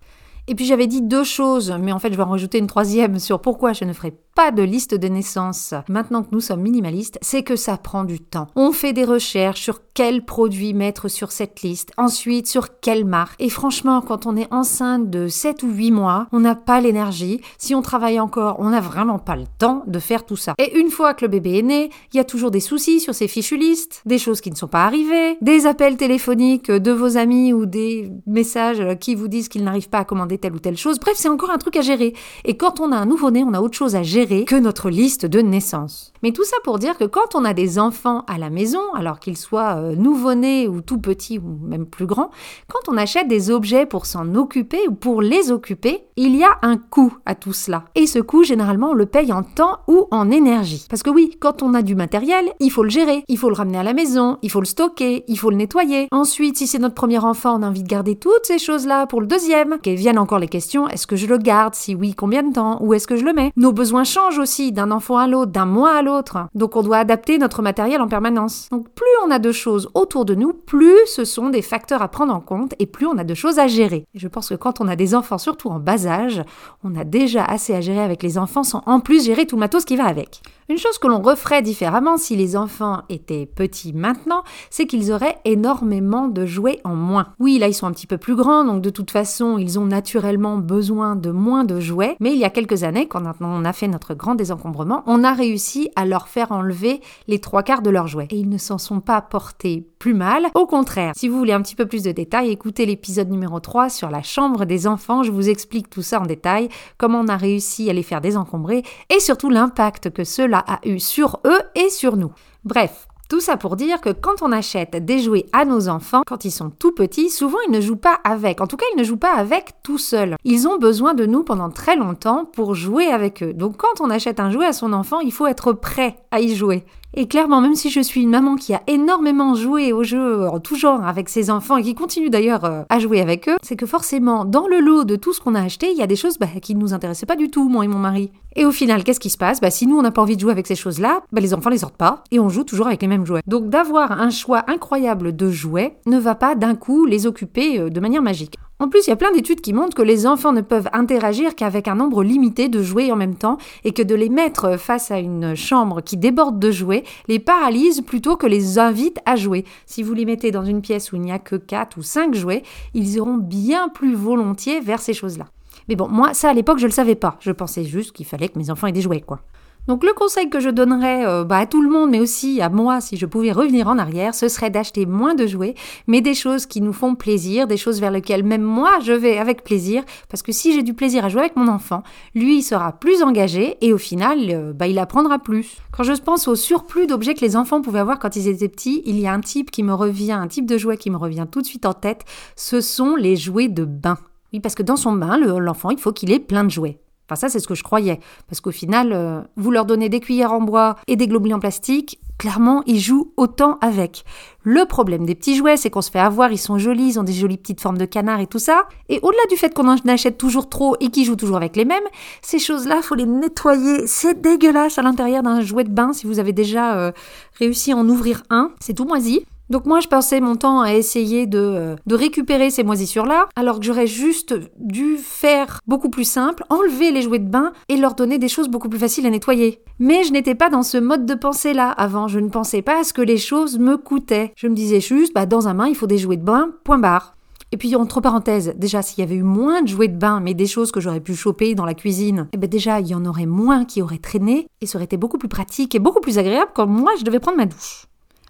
Et 0.49 0.55
puis 0.55 0.65
j'avais 0.65 0.87
dit 0.87 1.03
deux 1.03 1.25
choses, 1.25 1.75
mais 1.81 1.93
en 1.93 1.99
fait 1.99 2.13
je 2.13 2.17
vais 2.17 2.23
en 2.23 2.31
rajouter 2.31 2.59
une 2.59 2.69
troisième 2.69 3.19
sur 3.19 3.41
pourquoi 3.41 3.73
je 3.73 3.85
ne 3.85 3.93
ferai 3.93 4.15
pas 4.37 4.53
de 4.53 4.63
liste 4.63 4.95
de 4.95 5.09
naissance 5.09 5.73
maintenant 5.89 6.23
que 6.23 6.29
nous 6.33 6.43
sommes 6.43 6.61
minimalistes, 6.61 7.19
c'est 7.23 7.43
que 7.43 7.57
ça 7.57 7.79
prend 7.79 8.05
du 8.05 8.21
temps. 8.21 8.49
On 8.55 8.71
fait 8.71 8.93
des 8.93 9.05
recherches 9.05 9.63
sur 9.63 9.81
quels 9.95 10.27
produits 10.27 10.75
mettre 10.75 11.09
sur 11.09 11.33
cette 11.33 11.63
liste, 11.63 11.91
ensuite 11.97 12.47
sur 12.47 12.79
quelle 12.81 13.07
marque. 13.07 13.41
Et 13.41 13.49
franchement, 13.49 14.03
quand 14.03 14.27
on 14.27 14.37
est 14.37 14.53
enceinte 14.53 15.09
de 15.09 15.27
7 15.27 15.63
ou 15.63 15.71
8 15.71 15.91
mois, 15.91 16.27
on 16.33 16.41
n'a 16.41 16.55
pas 16.55 16.83
l'énergie. 16.83 17.41
Si 17.57 17.75
on 17.75 17.81
travaille 17.81 18.21
encore, 18.21 18.57
on 18.59 18.69
n'a 18.69 18.83
vraiment 18.83 19.19
pas 19.19 19.37
le 19.37 19.47
temps 19.59 19.85
de 19.87 19.99
faire 19.99 20.27
tout 20.27 20.37
ça. 20.37 20.53
Et 20.59 20.79
une 20.79 20.91
fois 20.91 21.15
que 21.15 21.25
le 21.25 21.31
bébé 21.31 21.59
est 21.59 21.63
né, 21.63 21.91
il 22.13 22.19
y 22.19 22.21
a 22.21 22.25
toujours 22.25 22.51
des 22.51 22.61
soucis 22.61 23.01
sur 23.01 23.15
ces 23.15 23.27
fichues 23.27 23.57
listes, 23.57 24.03
des 24.05 24.19
choses 24.19 24.43
qui 24.43 24.51
ne 24.51 24.57
sont 24.57 24.69
pas 24.69 24.85
arrivées, 24.85 25.39
des 25.41 25.67
appels 25.67 25.97
téléphoniques 25.97 26.71
de 26.71 26.93
vos 26.93 27.17
amis 27.17 27.55
ou 27.55 27.65
des 27.65 28.13
messages 28.27 28.99
qui 28.99 29.15
vous 29.15 29.29
disent 29.29 29.49
qu'ils 29.49 29.65
n'arrivent 29.65 29.89
pas 29.89 30.01
à 30.01 30.05
commander 30.05 30.36
telle 30.39 30.55
ou 30.55 30.59
telle 30.59 30.77
chose. 30.77 30.99
Bref, 30.99 31.15
c'est 31.17 31.29
encore 31.29 31.51
un 31.51 31.59
truc 31.59 31.77
à 31.77 31.81
gérer. 31.81 32.15
Et 32.45 32.57
quand 32.57 32.81
on 32.81 32.93
a 32.93 32.97
un 32.97 33.07
nouveau-né, 33.07 33.45
on 33.45 33.55
a 33.55 33.61
autre 33.61 33.77
chose 33.77 33.97
à 33.97 34.03
gérer 34.03 34.45
que 34.45 34.57
notre 34.57 34.91
liste 34.91 35.27
de 35.27 35.41
naissance. 35.41 36.13
Mais 36.27 36.33
tout 36.33 36.43
ça 36.43 36.57
pour 36.65 36.81
dire 36.81 36.99
que 36.99 37.05
quand 37.05 37.37
on 37.37 37.45
a 37.45 37.55
des 37.55 37.79
enfants 37.79 38.25
à 38.27 38.37
la 38.37 38.51
maison, 38.51 38.81
alors 38.97 39.21
qu'ils 39.21 39.37
soient 39.37 39.77
euh, 39.77 39.95
nouveau-nés 39.95 40.67
ou 40.67 40.81
tout 40.81 40.99
petits 40.99 41.39
ou 41.39 41.57
même 41.63 41.87
plus 41.87 42.07
grands, 42.07 42.31
quand 42.67 42.93
on 42.93 42.97
achète 42.97 43.29
des 43.29 43.53
objets 43.53 43.87
pour 43.87 44.07
s'en 44.07 44.35
occuper 44.35 44.89
ou 44.89 44.93
pour 44.93 45.23
les 45.23 45.53
occuper, 45.53 46.03
il 46.17 46.35
y 46.35 46.43
a 46.43 46.59
un 46.63 46.79
coût 46.79 47.15
à 47.27 47.37
tout 47.37 47.53
cela. 47.53 47.85
Et 47.95 48.09
ce 48.09 48.19
coût, 48.19 48.43
généralement, 48.43 48.91
on 48.91 48.95
le 48.95 49.07
paye 49.07 49.33
en 49.33 49.45
temps 49.45 49.79
ou 49.87 50.09
en 50.11 50.33
énergie. 50.33 50.85
Parce 50.91 51.05
que 51.05 51.11
oui, 51.11 51.37
quand 51.39 51.63
on 51.63 51.75
a 51.75 51.83
du 51.83 51.95
matériel, 51.95 52.53
il 52.59 52.73
faut 52.73 52.83
le 52.83 52.91
gérer, 52.91 53.23
il 53.29 53.39
faut 53.39 53.49
le 53.49 53.55
ramener 53.55 53.79
à 53.79 53.85
la 53.85 53.93
maison, 53.93 54.39
il 54.43 54.51
faut 54.51 54.59
le 54.59 54.67
stocker, 54.67 55.23
il 55.29 55.39
faut 55.39 55.51
le 55.51 55.57
nettoyer. 55.57 56.09
Ensuite, 56.11 56.57
si 56.57 56.67
c'est 56.67 56.81
notre 56.81 56.97
premier 56.97 57.19
enfant, 57.19 57.57
on 57.61 57.63
a 57.63 57.69
envie 57.69 57.85
de 57.85 57.89
garder 57.89 58.17
toutes 58.17 58.47
ces 58.47 58.59
choses-là 58.59 59.07
pour 59.07 59.21
le 59.21 59.29
deuxième. 59.29 59.79
Qu'elles 59.81 59.95
viennent 59.95 60.19
encore 60.19 60.41
les 60.41 60.49
questions, 60.49 60.89
est-ce 60.89 61.07
que 61.07 61.15
je 61.15 61.29
le 61.29 61.39
garde? 61.39 61.77
Si 61.77 61.95
oui, 61.95 62.15
combien 62.17 62.43
de 62.43 62.53
temps? 62.53 62.79
Où 62.81 62.95
est-ce 62.95 63.07
que 63.07 63.15
je 63.15 63.25
le 63.25 63.33
mets? 63.33 63.53
Nos 63.57 63.71
besoins 63.71 64.03
changent 64.03 64.41
aussi 64.41 64.73
d'un 64.73 64.91
enfant 64.91 65.19
à 65.19 65.29
l'autre, 65.29 65.53
d'un 65.53 65.67
mois 65.67 65.95
à 65.95 66.03
l'autre. 66.03 66.16
Donc 66.55 66.77
on 66.77 66.83
doit 66.83 66.99
adapter 66.99 67.39
notre 67.39 67.63
matériel 67.63 68.01
en 68.01 68.09
permanence. 68.09 68.69
Donc 68.71 68.89
plus 68.91 69.07
on 69.27 69.31
a 69.31 69.39
de 69.39 69.53
choses 69.53 69.89
autour 69.95 70.25
de 70.25 70.35
nous, 70.35 70.53
plus 70.53 70.97
ce 71.07 71.25
sont 71.25 71.51
des 71.51 71.63
facteurs 71.63 72.03
à 72.03 72.09
prendre 72.09 72.35
en 72.35 72.41
compte 72.41 72.75
et 72.79 72.87
plus 72.87 73.07
on 73.07 73.19
a 73.19 73.25
de 73.25 73.35
choses 73.35 73.59
à 73.59 73.67
gérer. 73.67 74.07
Et 74.15 74.19
je 74.19 74.29
pense 74.29 74.49
que 74.49 74.55
quand 74.55 74.81
on 74.81 74.89
a 74.89 74.97
des 74.97 75.15
enfants, 75.15 75.39
surtout 75.39 75.69
en 75.69 75.79
bas 75.79 76.07
âge, 76.07 76.43
on 76.85 76.97
a 76.97 77.05
déjà 77.05 77.45
assez 77.45 77.75
à 77.75 77.81
gérer 77.81 78.01
avec 78.01 78.23
les 78.23 78.39
enfants 78.39 78.65
sans 78.65 78.83
en 78.87 79.01
plus 79.01 79.25
gérer 79.25 79.47
tout 79.47 79.57
matos 79.57 79.85
qui 79.85 79.97
va 79.97 80.07
avec. 80.07 80.43
Une 80.69 80.79
chose 80.79 80.99
que 80.99 81.07
l'on 81.07 81.21
referait 81.21 81.63
différemment 81.63 82.17
si 82.17 82.35
les 82.35 82.57
enfants 82.57 83.03
étaient 83.09 83.47
petits 83.47 83.93
maintenant, 83.93 84.43
c'est 84.69 84.87
qu'ils 84.87 85.13
auraient 85.13 85.39
énormément 85.45 86.27
de 86.27 86.45
jouets 86.45 86.81
en 86.83 86.97
moins. 86.97 87.29
Oui, 87.39 87.59
là 87.61 87.69
ils 87.69 87.75
sont 87.75 87.87
un 87.87 87.93
petit 87.93 88.09
peu 88.09 88.19
plus 88.19 88.35
grands, 88.35 88.65
donc 88.65 88.83
de 88.83 88.91
toute 88.91 89.13
façon 89.13 89.59
ils 89.59 89.79
ont 89.79 89.85
naturellement 89.85 90.59
besoin 90.59 91.15
de 91.15 91.31
moins 91.31 91.63
de 91.63 91.79
jouets, 91.79 92.17
mais 92.19 92.33
il 92.33 92.39
y 92.39 92.45
a 92.45 92.51
quelques 92.51 92.83
années, 92.83 93.07
quand 93.07 93.23
on 93.41 93.65
a 93.65 93.73
fait 93.73 93.87
notre 93.87 94.15
grand 94.15 94.35
désencombrement, 94.35 95.05
on 95.07 95.23
a 95.23 95.33
réussi 95.33 95.89
à 95.95 96.05
leur 96.05 96.27
faire 96.27 96.51
enlever 96.51 97.01
les 97.29 97.39
trois 97.39 97.63
quarts 97.63 97.83
de 97.83 97.91
leurs 97.91 98.09
jouets. 98.09 98.27
Et 98.31 98.39
ils 98.39 98.49
ne 98.49 98.59
s'en 98.59 98.79
sont 98.79 99.01
pas 99.01 99.21
portés 99.21 99.87
plus 100.01 100.15
mal. 100.15 100.47
Au 100.55 100.67
contraire, 100.67 101.13
si 101.17 101.29
vous 101.29 101.39
voulez 101.39 101.53
un 101.53 101.63
petit 101.63 101.77
peu 101.77 101.87
plus 101.87 102.03
de 102.03 102.11
détails, 102.11 102.51
écoutez 102.51 102.87
l'épisode 102.87 103.31
numéro 103.31 103.61
3 103.61 103.89
sur 103.89 104.11
la 104.11 104.23
chambre 104.23 104.65
des 104.65 104.89
enfants, 104.89 105.23
je 105.23 105.31
vous 105.31 105.49
explique 105.49 105.89
tout 105.91 106.03
ça 106.03 106.21
en 106.21 106.27
détail, 106.27 106.69
comment 106.99 107.21
on 107.21 107.29
a 107.29 107.37
réussi 107.37 107.89
à 107.89 107.93
les 107.93 108.03
faire 108.03 108.21
désencombrer 108.21 108.83
et 109.15 109.21
surtout 109.21 109.49
l'impact 109.49 110.11
que 110.11 110.25
cela 110.25 110.56
a 110.59 110.81
eu 110.85 111.01
sur 111.01 111.41
eux 111.45 111.61
et 111.75 111.89
sur 111.91 112.17
nous. 112.17 112.33
Bref, 112.65 113.09
tout 113.29 113.41
ça 113.41 113.57
pour 113.57 113.75
dire 113.75 114.01
que 114.01 114.11
quand 114.11 114.41
on 114.43 114.53
achète 114.53 115.05
des 115.05 115.19
jouets 115.19 115.47
à 115.53 115.65
nos 115.65 115.89
enfants, 115.89 116.23
quand 116.25 116.45
ils 116.45 116.53
sont 116.53 116.71
tout 116.71 116.93
petits, 116.93 117.29
souvent 117.29 117.59
ils 117.67 117.73
ne 117.73 117.81
jouent 117.81 117.97
pas 117.97 118.21
avec. 118.23 118.61
En 118.61 118.69
tout 118.69 118.77
cas, 118.77 118.87
ils 118.95 118.99
ne 118.99 119.03
jouent 119.03 119.17
pas 119.17 119.35
avec 119.35 119.73
tout 119.83 119.99
seuls. 119.99 120.37
Ils 120.45 120.69
ont 120.69 120.79
besoin 120.79 121.15
de 121.15 121.27
nous 121.27 121.43
pendant 121.43 121.71
très 121.71 121.97
longtemps 121.97 122.45
pour 122.45 122.77
jouer 122.77 123.07
avec 123.07 123.43
eux. 123.43 123.53
Donc 123.53 123.79
quand 123.79 124.01
on 124.01 124.11
achète 124.11 124.39
un 124.39 124.53
jouet 124.53 124.67
à 124.67 124.73
son 124.73 124.93
enfant, 124.93 125.19
il 125.19 125.33
faut 125.33 125.49
être 125.49 125.73
prêt 125.73 126.19
à 126.31 126.41
y 126.41 126.55
jouer. 126.55 126.85
Et 127.19 127.29
clairement, 127.29 127.63
même 127.63 127.75
si 127.75 127.89
je 127.89 128.01
suis 128.01 128.21
une 128.21 128.29
maman 128.29 128.57
qui 128.57 128.75
a 128.75 128.83
énormément 128.87 129.55
joué 129.55 129.91
aux 129.91 130.03
jeux 130.03 130.47
en 130.47 130.61
tout 130.61 130.77
genre 130.77 131.03
avec 131.03 131.31
ses 131.31 131.51
enfants 131.51 131.79
et 131.79 131.83
qui 131.83 131.95
continue 131.95 132.29
d'ailleurs 132.29 132.67
euh, 132.67 132.83
à 132.91 132.99
jouer 132.99 133.23
avec 133.23 133.49
eux, 133.49 133.57
c'est 133.63 133.75
que 133.75 133.87
forcément, 133.87 134.45
dans 134.45 134.69
le 134.69 134.81
lot 134.81 135.05
de 135.05 135.17
tout 135.17 135.33
ce 135.33 135.41
qu'on 135.41 135.55
a 135.55 135.63
acheté, 135.63 135.91
il 135.91 135.97
y 135.97 136.03
a 136.03 136.07
des 136.07 136.15
choses 136.15 136.37
bah, 136.37 136.47
qui 136.61 136.75
ne 136.75 136.81
nous 136.81 136.93
intéressaient 136.93 137.25
pas 137.25 137.35
du 137.35 137.49
tout, 137.49 137.71
moi 137.71 137.87
et 137.87 137.89
mon 137.89 137.99
mari. 137.99 138.33
Et 138.55 138.67
au 138.67 138.71
final, 138.71 139.03
qu'est-ce 139.03 139.21
qui 139.21 139.31
se 139.31 139.39
passe? 139.39 139.63
Bah, 139.63 139.71
Si 139.71 139.87
nous, 139.87 139.97
on 139.97 140.03
n'a 140.03 140.11
pas 140.11 140.21
envie 140.21 140.37
de 140.37 140.41
jouer 140.43 140.53
avec 140.53 140.67
ces 140.67 140.75
choses-là, 140.75 141.23
bah, 141.33 141.41
les 141.41 141.55
enfants 141.55 141.71
les 141.71 141.79
sortent 141.79 141.97
pas 141.97 142.23
et 142.33 142.39
on 142.39 142.51
joue 142.51 142.65
toujours 142.65 142.87
avec 142.87 143.01
les 143.01 143.09
mêmes 143.09 143.25
jouets. 143.25 143.41
Donc 143.47 143.71
d'avoir 143.71 144.13
un 144.13 144.29
choix 144.29 144.65
incroyable 144.67 145.35
de 145.35 145.51
jouets 145.51 145.97
ne 146.05 146.19
va 146.19 146.35
pas 146.35 146.55
d'un 146.55 146.75
coup 146.75 147.07
les 147.07 147.27
occuper 147.27 147.81
euh, 147.81 147.89
de 147.89 148.01
manière 148.01 148.21
magique. 148.21 148.57
En 148.79 148.89
plus, 148.89 149.07
il 149.07 149.11
y 149.11 149.13
a 149.13 149.17
plein 149.17 149.33
d'études 149.33 149.63
qui 149.63 149.73
montrent 149.73 149.97
que 149.97 150.03
les 150.03 150.27
enfants 150.27 150.53
ne 150.53 150.61
peuvent 150.61 150.91
interagir 150.93 151.55
qu'avec 151.55 151.89
un 151.89 151.95
nombre 151.95 152.23
limité 152.23 152.69
de 152.69 152.83
jouets 152.83 153.11
en 153.11 153.17
même 153.17 153.35
temps 153.35 153.57
et 153.85 153.93
que 153.93 154.03
de 154.03 154.15
les 154.15 154.29
mettre 154.29 154.77
face 154.77 155.11
à 155.11 155.19
une 155.19 155.55
chambre 155.55 156.03
qui 156.03 156.19
déborde 156.19 156.59
de 156.59 156.71
jouets 156.71 157.03
les 157.27 157.39
paralyse 157.39 158.03
plutôt 158.03 158.37
que 158.37 158.47
les 158.47 158.79
invite 158.79 159.19
à 159.25 159.35
jouer. 159.37 159.65
Si 159.87 160.03
vous 160.03 160.13
les 160.13 160.27
mettez 160.27 160.51
dans 160.51 160.65
une 160.65 160.83
pièce 160.83 161.11
où 161.11 161.17
il 161.17 161.23
n'y 161.23 161.33
a 161.33 161.39
que 161.39 161.57
4 161.57 161.97
ou 161.97 162.03
5 162.03 162.35
jouets, 162.35 162.65
ils 162.93 163.15
iront 163.15 163.39
bien 163.39 163.89
plus 163.89 164.15
volontiers 164.15 164.81
vers 164.81 165.01
ces 165.01 165.15
choses-là. 165.15 165.47
Mais 165.89 165.97
bon, 165.97 166.09
moi, 166.09 166.35
ça 166.35 166.51
à 166.51 166.55
l'époque, 166.55 166.79
je 166.79 166.87
le 166.87 166.93
savais 166.93 167.15
pas. 167.15 167.39
Je 167.41 167.53
pensais 167.53 167.85
juste 167.85 168.13
qu'il 168.13 168.27
fallait 168.27 168.49
que 168.49 168.59
mes 168.59 168.71
enfants 168.71 168.89
aient 168.89 168.93
des 168.93 169.01
jouets, 169.01 169.23
quoi. 169.23 169.41
Donc 169.89 170.03
le 170.03 170.13
conseil 170.13 170.51
que 170.51 170.59
je 170.59 170.69
donnerais 170.69 171.25
euh, 171.27 171.45
bah, 171.45 171.59
à 171.59 171.67
tout 171.67 171.81
le 171.81 171.89
monde, 171.89 172.11
mais 172.11 172.19
aussi 172.19 172.61
à 172.61 172.69
moi, 172.69 173.01
si 173.01 173.17
je 173.17 173.25
pouvais 173.25 173.53
revenir 173.53 173.87
en 173.87 173.99
arrière, 173.99 174.35
ce 174.35 174.49
serait 174.49 174.71
d'acheter 174.71 175.07
moins 175.07 175.35
de 175.35 175.47
jouets, 175.47 175.75
mais 176.09 176.21
des 176.21 176.35
choses 176.35 176.67
qui 176.67 176.81
nous 176.81 176.93
font 176.93 177.15
plaisir, 177.15 177.69
des 177.69 177.77
choses 177.77 178.01
vers 178.01 178.11
lesquelles 178.11 178.43
même 178.43 178.63
moi 178.63 178.99
je 179.05 179.13
vais 179.13 179.39
avec 179.39 179.63
plaisir, 179.63 180.03
parce 180.29 180.43
que 180.43 180.51
si 180.51 180.73
j'ai 180.75 180.83
du 180.83 180.93
plaisir 180.93 181.25
à 181.25 181.29
jouer 181.29 181.43
avec 181.43 181.57
mon 181.57 181.69
enfant, 181.69 182.03
lui 182.35 182.59
il 182.59 182.63
sera 182.63 182.93
plus 182.93 183.23
engagé 183.23 183.77
et 183.81 183.93
au 183.93 183.99
final, 183.99 184.39
euh, 184.51 184.73
bah, 184.73 184.89
il 184.89 184.99
apprendra 184.99 185.39
plus. 185.39 185.77
Quand 185.93 186.03
je 186.03 186.13
pense 186.15 186.49
au 186.49 186.57
surplus 186.57 187.07
d'objets 187.07 187.35
que 187.35 187.45
les 187.45 187.57
enfants 187.57 187.81
pouvaient 187.81 188.01
avoir 188.01 188.19
quand 188.19 188.35
ils 188.35 188.49
étaient 188.49 188.69
petits, 188.69 189.03
il 189.07 189.21
y 189.21 189.29
a 189.29 189.33
un 189.33 189.41
type 189.41 189.71
qui 189.71 189.85
me 189.85 189.95
revient, 189.95 190.33
un 190.33 190.49
type 190.49 190.67
de 190.67 190.79
jouet 190.79 190.97
qui 190.97 191.11
me 191.11 191.17
revient 191.17 191.47
tout 191.51 191.63
de 191.63 191.67
suite 191.67 191.87
en 191.87 191.95
tête, 191.95 192.25
ce 192.57 192.81
sont 192.81 193.15
les 193.15 193.37
jouets 193.37 193.69
de 193.69 193.85
bain. 193.85 194.19
Oui, 194.53 194.59
parce 194.61 194.75
que 194.75 194.83
dans 194.83 194.97
son 194.97 195.13
bain, 195.13 195.39
l'enfant, 195.39 195.91
il 195.91 195.99
faut 195.99 196.13
qu'il 196.13 196.33
ait 196.33 196.41
plein 196.41 196.65
de 196.65 196.71
jouets. 196.71 196.99
Enfin 197.27 197.37
ça 197.37 197.49
c'est 197.49 197.59
ce 197.59 197.69
que 197.69 197.75
je 197.75 197.83
croyais, 197.83 198.21
parce 198.49 198.61
qu'au 198.61 198.71
final, 198.71 199.13
euh, 199.13 199.41
vous 199.57 199.71
leur 199.71 199.85
donnez 199.85 200.09
des 200.09 200.21
cuillères 200.21 200.53
en 200.53 200.61
bois 200.61 200.97
et 201.07 201.17
des 201.17 201.27
globulins 201.27 201.57
en 201.57 201.61
plastique, 201.61 202.21
clairement 202.39 202.83
ils 202.87 203.01
jouent 203.01 203.33
autant 203.37 203.79
avec. 203.81 204.25
Le 204.63 204.85
problème 204.85 205.27
des 205.27 205.35
petits 205.35 205.57
jouets, 205.57 205.77
c'est 205.77 205.91
qu'on 205.91 206.03
se 206.03 206.11
fait 206.11 206.19
avoir, 206.19 206.53
ils 206.53 206.59
sont 206.59 206.79
jolis, 206.79 207.11
ils 207.11 207.21
ont 207.21 207.25
des 207.25 207.33
jolies 207.33 207.57
petites 207.57 207.81
formes 207.81 207.99
de 207.99 208.05
canard 208.05 208.41
et 208.41 208.47
tout 208.47 208.59
ça. 208.59 208.89
Et 209.09 209.21
au-delà 209.23 209.43
du 209.49 209.57
fait 209.57 209.73
qu'on 209.73 209.89
en 209.89 209.97
achète 210.09 210.39
toujours 210.39 210.69
trop 210.69 210.97
et 211.01 211.09
qu'ils 211.09 211.25
jouent 211.25 211.37
toujours 211.37 211.57
avec 211.57 211.77
les 211.77 211.85
mêmes, 211.85 212.03
ces 212.43 212.59
choses-là, 212.59 213.01
faut 213.03 213.15
les 213.15 213.27
nettoyer. 213.27 214.07
C'est 214.07 214.41
dégueulasse 214.41 214.99
à 214.99 215.03
l'intérieur 215.03 215.43
d'un 215.43 215.61
jouet 215.61 215.85
de 215.85 215.91
bain 215.91 216.13
si 216.13 216.27
vous 216.27 216.41
avez 216.41 216.53
déjà 216.53 216.97
euh, 216.97 217.13
réussi 217.59 217.93
à 217.93 217.97
en 217.97 218.09
ouvrir 218.09 218.43
un. 218.51 218.73
C'est 218.81 218.95
tout 218.95 219.05
moisi. 219.05 219.47
Donc 219.69 219.87
moi, 219.87 220.01
je 220.01 220.09
passais 220.09 220.41
mon 220.41 220.55
temps 220.57 220.81
à 220.81 220.95
essayer 220.95 221.47
de, 221.47 221.59
euh, 221.59 221.97
de 222.07 222.15
récupérer 222.15 222.71
ces 222.71 222.85
moisissures-là, 222.85 223.49
alors 223.57 223.81
que 223.81 223.85
j'aurais 223.85 224.07
juste 224.07 224.55
dû 224.79 225.17
faire 225.17 225.81
beaucoup 225.87 226.09
plus 226.09 226.25
simple, 226.25 226.65
enlever 226.69 227.11
les 227.11 227.23
jouets 227.23 227.41
de 227.41 227.49
bain 227.49 227.73
et 227.89 227.97
leur 227.97 228.15
donner 228.15 228.39
des 228.39 228.49
choses 228.49 228.69
beaucoup 228.69 228.89
plus 228.89 228.99
faciles 228.99 229.27
à 229.27 229.31
nettoyer. 229.31 229.83
Mais 229.99 230.25
je 230.25 230.33
n'étais 230.33 230.55
pas 230.55 230.71
dans 230.71 230.83
ce 230.85 230.99
mode 230.99 231.27
de 231.27 231.35
pensée-là 231.35 231.91
avant. 231.91 232.29
Je 232.29 232.39
ne 232.39 232.49
pensais 232.49 232.83
pas 232.83 233.01
à 233.01 233.05
ce 233.05 233.13
que 233.13 233.23
les 233.23 233.39
choses 233.39 233.79
me 233.79 233.97
coûtaient. 233.97 234.53
Je 234.57 234.69
me 234.69 234.75
disais 234.75 235.01
juste, 235.01 235.35
bah, 235.35 235.47
dans 235.47 235.67
un 235.67 235.75
bain, 235.75 235.87
il 235.87 235.97
faut 235.97 236.07
des 236.07 236.19
jouets 236.19 236.37
de 236.37 236.45
bain, 236.45 236.71
point 236.85 236.99
barre. 236.99 237.37
Et 237.73 237.77
puis, 237.77 237.97
entre 237.97 238.21
parenthèses, 238.21 238.75
déjà, 238.77 239.03
s'il 239.03 239.19
y 239.19 239.27
avait 239.27 239.35
eu 239.35 239.43
moins 239.43 239.83
de 239.83 239.89
jouets 239.89 240.07
de 240.07 240.17
bain, 240.17 240.41
mais 240.41 240.55
des 240.55 240.67
choses 240.67 240.93
que 240.93 241.01
j'aurais 241.01 241.21
pu 241.21 241.35
choper 241.35 241.75
dans 241.75 241.85
la 241.85 241.95
cuisine, 241.95 242.47
eh 242.53 242.57
ben 242.57 242.71
déjà, 242.71 243.01
il 243.01 243.09
y 243.09 243.15
en 243.15 243.25
aurait 243.25 243.47
moins 243.47 243.85
qui 243.85 244.03
auraient 244.03 244.19
traîné, 244.19 244.69
et 244.81 244.87
ça 244.87 244.99
aurait 244.99 245.07
été 245.07 245.17
beaucoup 245.17 245.39
plus 245.39 245.49
pratique 245.49 245.95
et 245.97 245.99
beaucoup 245.99 246.21
plus 246.21 246.39
agréable 246.39 246.71
quand 246.75 246.87
moi, 246.87 247.13
je 247.19 247.25
devais 247.25 247.41
prendre 247.41 247.57
ma 247.57 247.67
douche. 247.67 248.07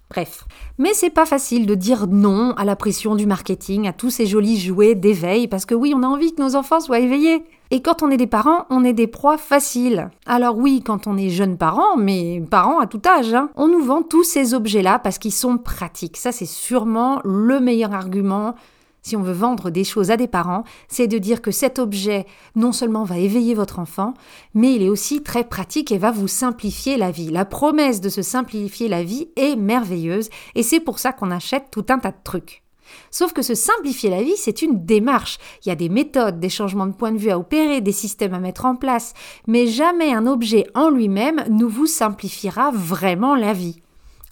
Bref. 0.09 0.45
Mais 0.77 0.93
c'est 0.93 1.09
pas 1.09 1.25
facile 1.25 1.65
de 1.65 1.75
dire 1.75 2.07
non 2.07 2.53
à 2.55 2.63
la 2.63 2.77
pression 2.77 3.15
du 3.15 3.25
marketing, 3.25 3.87
à 3.87 3.93
tous 3.93 4.09
ces 4.09 4.25
jolis 4.25 4.57
jouets 4.57 4.95
d'éveil, 4.95 5.47
parce 5.47 5.65
que 5.65 5.75
oui, 5.75 5.93
on 5.95 6.03
a 6.03 6.07
envie 6.07 6.33
que 6.33 6.41
nos 6.41 6.55
enfants 6.55 6.79
soient 6.79 6.99
éveillés. 6.99 7.43
Et 7.71 7.81
quand 7.81 8.03
on 8.03 8.09
est 8.09 8.17
des 8.17 8.27
parents, 8.27 8.65
on 8.69 8.85
est 8.85 8.93
des 8.93 9.07
proies 9.07 9.37
faciles. 9.37 10.09
Alors 10.25 10.57
oui, 10.57 10.81
quand 10.85 11.07
on 11.07 11.17
est 11.17 11.29
jeune 11.29 11.57
parent, 11.57 11.97
mais 11.97 12.41
parents 12.49 12.79
à 12.79 12.87
tout 12.87 13.01
âge, 13.05 13.33
hein, 13.33 13.49
on 13.57 13.67
nous 13.67 13.83
vend 13.83 14.01
tous 14.01 14.23
ces 14.23 14.53
objets-là 14.53 14.99
parce 14.99 15.17
qu'ils 15.17 15.33
sont 15.33 15.57
pratiques. 15.57 16.15
Ça, 16.15 16.31
c'est 16.31 16.45
sûrement 16.45 17.19
le 17.25 17.59
meilleur 17.59 17.93
argument 17.93 18.55
si 19.01 19.15
on 19.15 19.21
veut 19.21 19.33
vendre 19.33 19.69
des 19.69 19.83
choses 19.83 20.11
à 20.11 20.17
des 20.17 20.27
parents, 20.27 20.63
c'est 20.87 21.07
de 21.07 21.17
dire 21.17 21.41
que 21.41 21.51
cet 21.51 21.79
objet 21.79 22.25
non 22.55 22.71
seulement 22.71 23.03
va 23.03 23.17
éveiller 23.17 23.53
votre 23.53 23.79
enfant, 23.79 24.13
mais 24.53 24.73
il 24.73 24.83
est 24.83 24.89
aussi 24.89 25.23
très 25.23 25.43
pratique 25.43 25.91
et 25.91 25.97
va 25.97 26.11
vous 26.11 26.27
simplifier 26.27 26.97
la 26.97 27.11
vie. 27.11 27.29
La 27.29 27.45
promesse 27.45 28.01
de 28.01 28.09
se 28.09 28.21
simplifier 28.21 28.87
la 28.89 29.03
vie 29.03 29.29
est 29.35 29.55
merveilleuse 29.55 30.29
et 30.55 30.63
c'est 30.63 30.79
pour 30.79 30.99
ça 30.99 31.13
qu'on 31.13 31.31
achète 31.31 31.71
tout 31.71 31.85
un 31.89 31.99
tas 31.99 32.11
de 32.11 32.17
trucs. 32.23 32.63
Sauf 33.11 33.33
que 33.33 33.41
se 33.41 33.55
simplifier 33.55 34.09
la 34.09 34.23
vie, 34.23 34.37
c'est 34.37 34.61
une 34.61 34.85
démarche. 34.85 35.37
Il 35.65 35.69
y 35.69 35.71
a 35.71 35.75
des 35.75 35.89
méthodes, 35.89 36.39
des 36.39 36.49
changements 36.49 36.87
de 36.87 36.93
point 36.93 37.11
de 37.11 37.17
vue 37.17 37.31
à 37.31 37.39
opérer, 37.39 37.81
des 37.81 37.91
systèmes 37.91 38.33
à 38.33 38.39
mettre 38.39 38.65
en 38.65 38.75
place, 38.75 39.13
mais 39.47 39.67
jamais 39.67 40.13
un 40.13 40.27
objet 40.27 40.67
en 40.73 40.89
lui-même 40.89 41.43
ne 41.49 41.65
vous 41.65 41.87
simplifiera 41.87 42.71
vraiment 42.71 43.35
la 43.35 43.53
vie. 43.53 43.81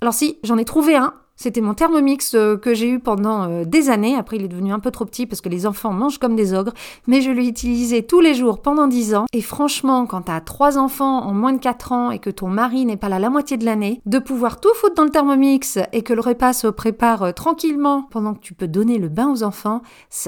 Alors 0.01 0.13
si, 0.13 0.37
j'en 0.43 0.57
ai 0.57 0.65
trouvé 0.65 0.95
un 0.95 1.13
c'était 1.35 1.61
mon 1.61 1.73
thermomix 1.73 2.33
euh, 2.33 2.57
que 2.57 2.73
j'ai 2.73 2.89
eu 2.89 2.99
pendant 2.99 3.49
euh, 3.49 3.65
des 3.65 3.89
années. 3.89 4.15
Après, 4.15 4.37
il 4.37 4.43
est 4.43 4.47
devenu 4.47 4.71
un 4.71 4.79
peu 4.79 4.91
trop 4.91 5.05
petit 5.05 5.25
parce 5.25 5.41
que 5.41 5.49
les 5.49 5.65
enfants 5.67 5.91
mangent 5.91 6.17
comme 6.17 6.35
des 6.35 6.53
ogres. 6.53 6.73
Mais 7.07 7.21
je 7.21 7.29
l'ai 7.29 7.45
utilisé 7.45 8.03
tous 8.03 8.21
les 8.21 8.33
jours 8.33 8.61
pendant 8.61 8.87
10 8.87 9.15
ans. 9.15 9.25
Et 9.33 9.41
franchement, 9.41 10.05
quand 10.05 10.23
t'as 10.23 10.39
trois 10.39 10.77
enfants 10.77 11.23
en 11.23 11.33
moins 11.33 11.53
de 11.53 11.59
4 11.59 11.91
ans 11.91 12.11
et 12.11 12.19
que 12.19 12.29
ton 12.29 12.47
mari 12.47 12.85
n'est 12.85 12.97
pas 12.97 13.09
là 13.09 13.19
la 13.19 13.29
moitié 13.29 13.57
de 13.57 13.65
l'année, 13.65 14.01
de 14.05 14.19
pouvoir 14.19 14.59
tout 14.59 14.73
foutre 14.75 14.95
dans 14.95 15.03
le 15.03 15.09
thermomix 15.09 15.77
et 15.91 16.03
que 16.03 16.13
le 16.13 16.21
repas 16.21 16.53
se 16.53 16.67
prépare 16.67 17.23
euh, 17.23 17.31
tranquillement 17.31 18.03
pendant 18.03 18.33
que 18.33 18.39
tu 18.39 18.53
peux 18.53 18.67
donner 18.67 18.97
le 18.97 19.09
bain 19.09 19.29
aux 19.29 19.43
enfants, 19.43 19.81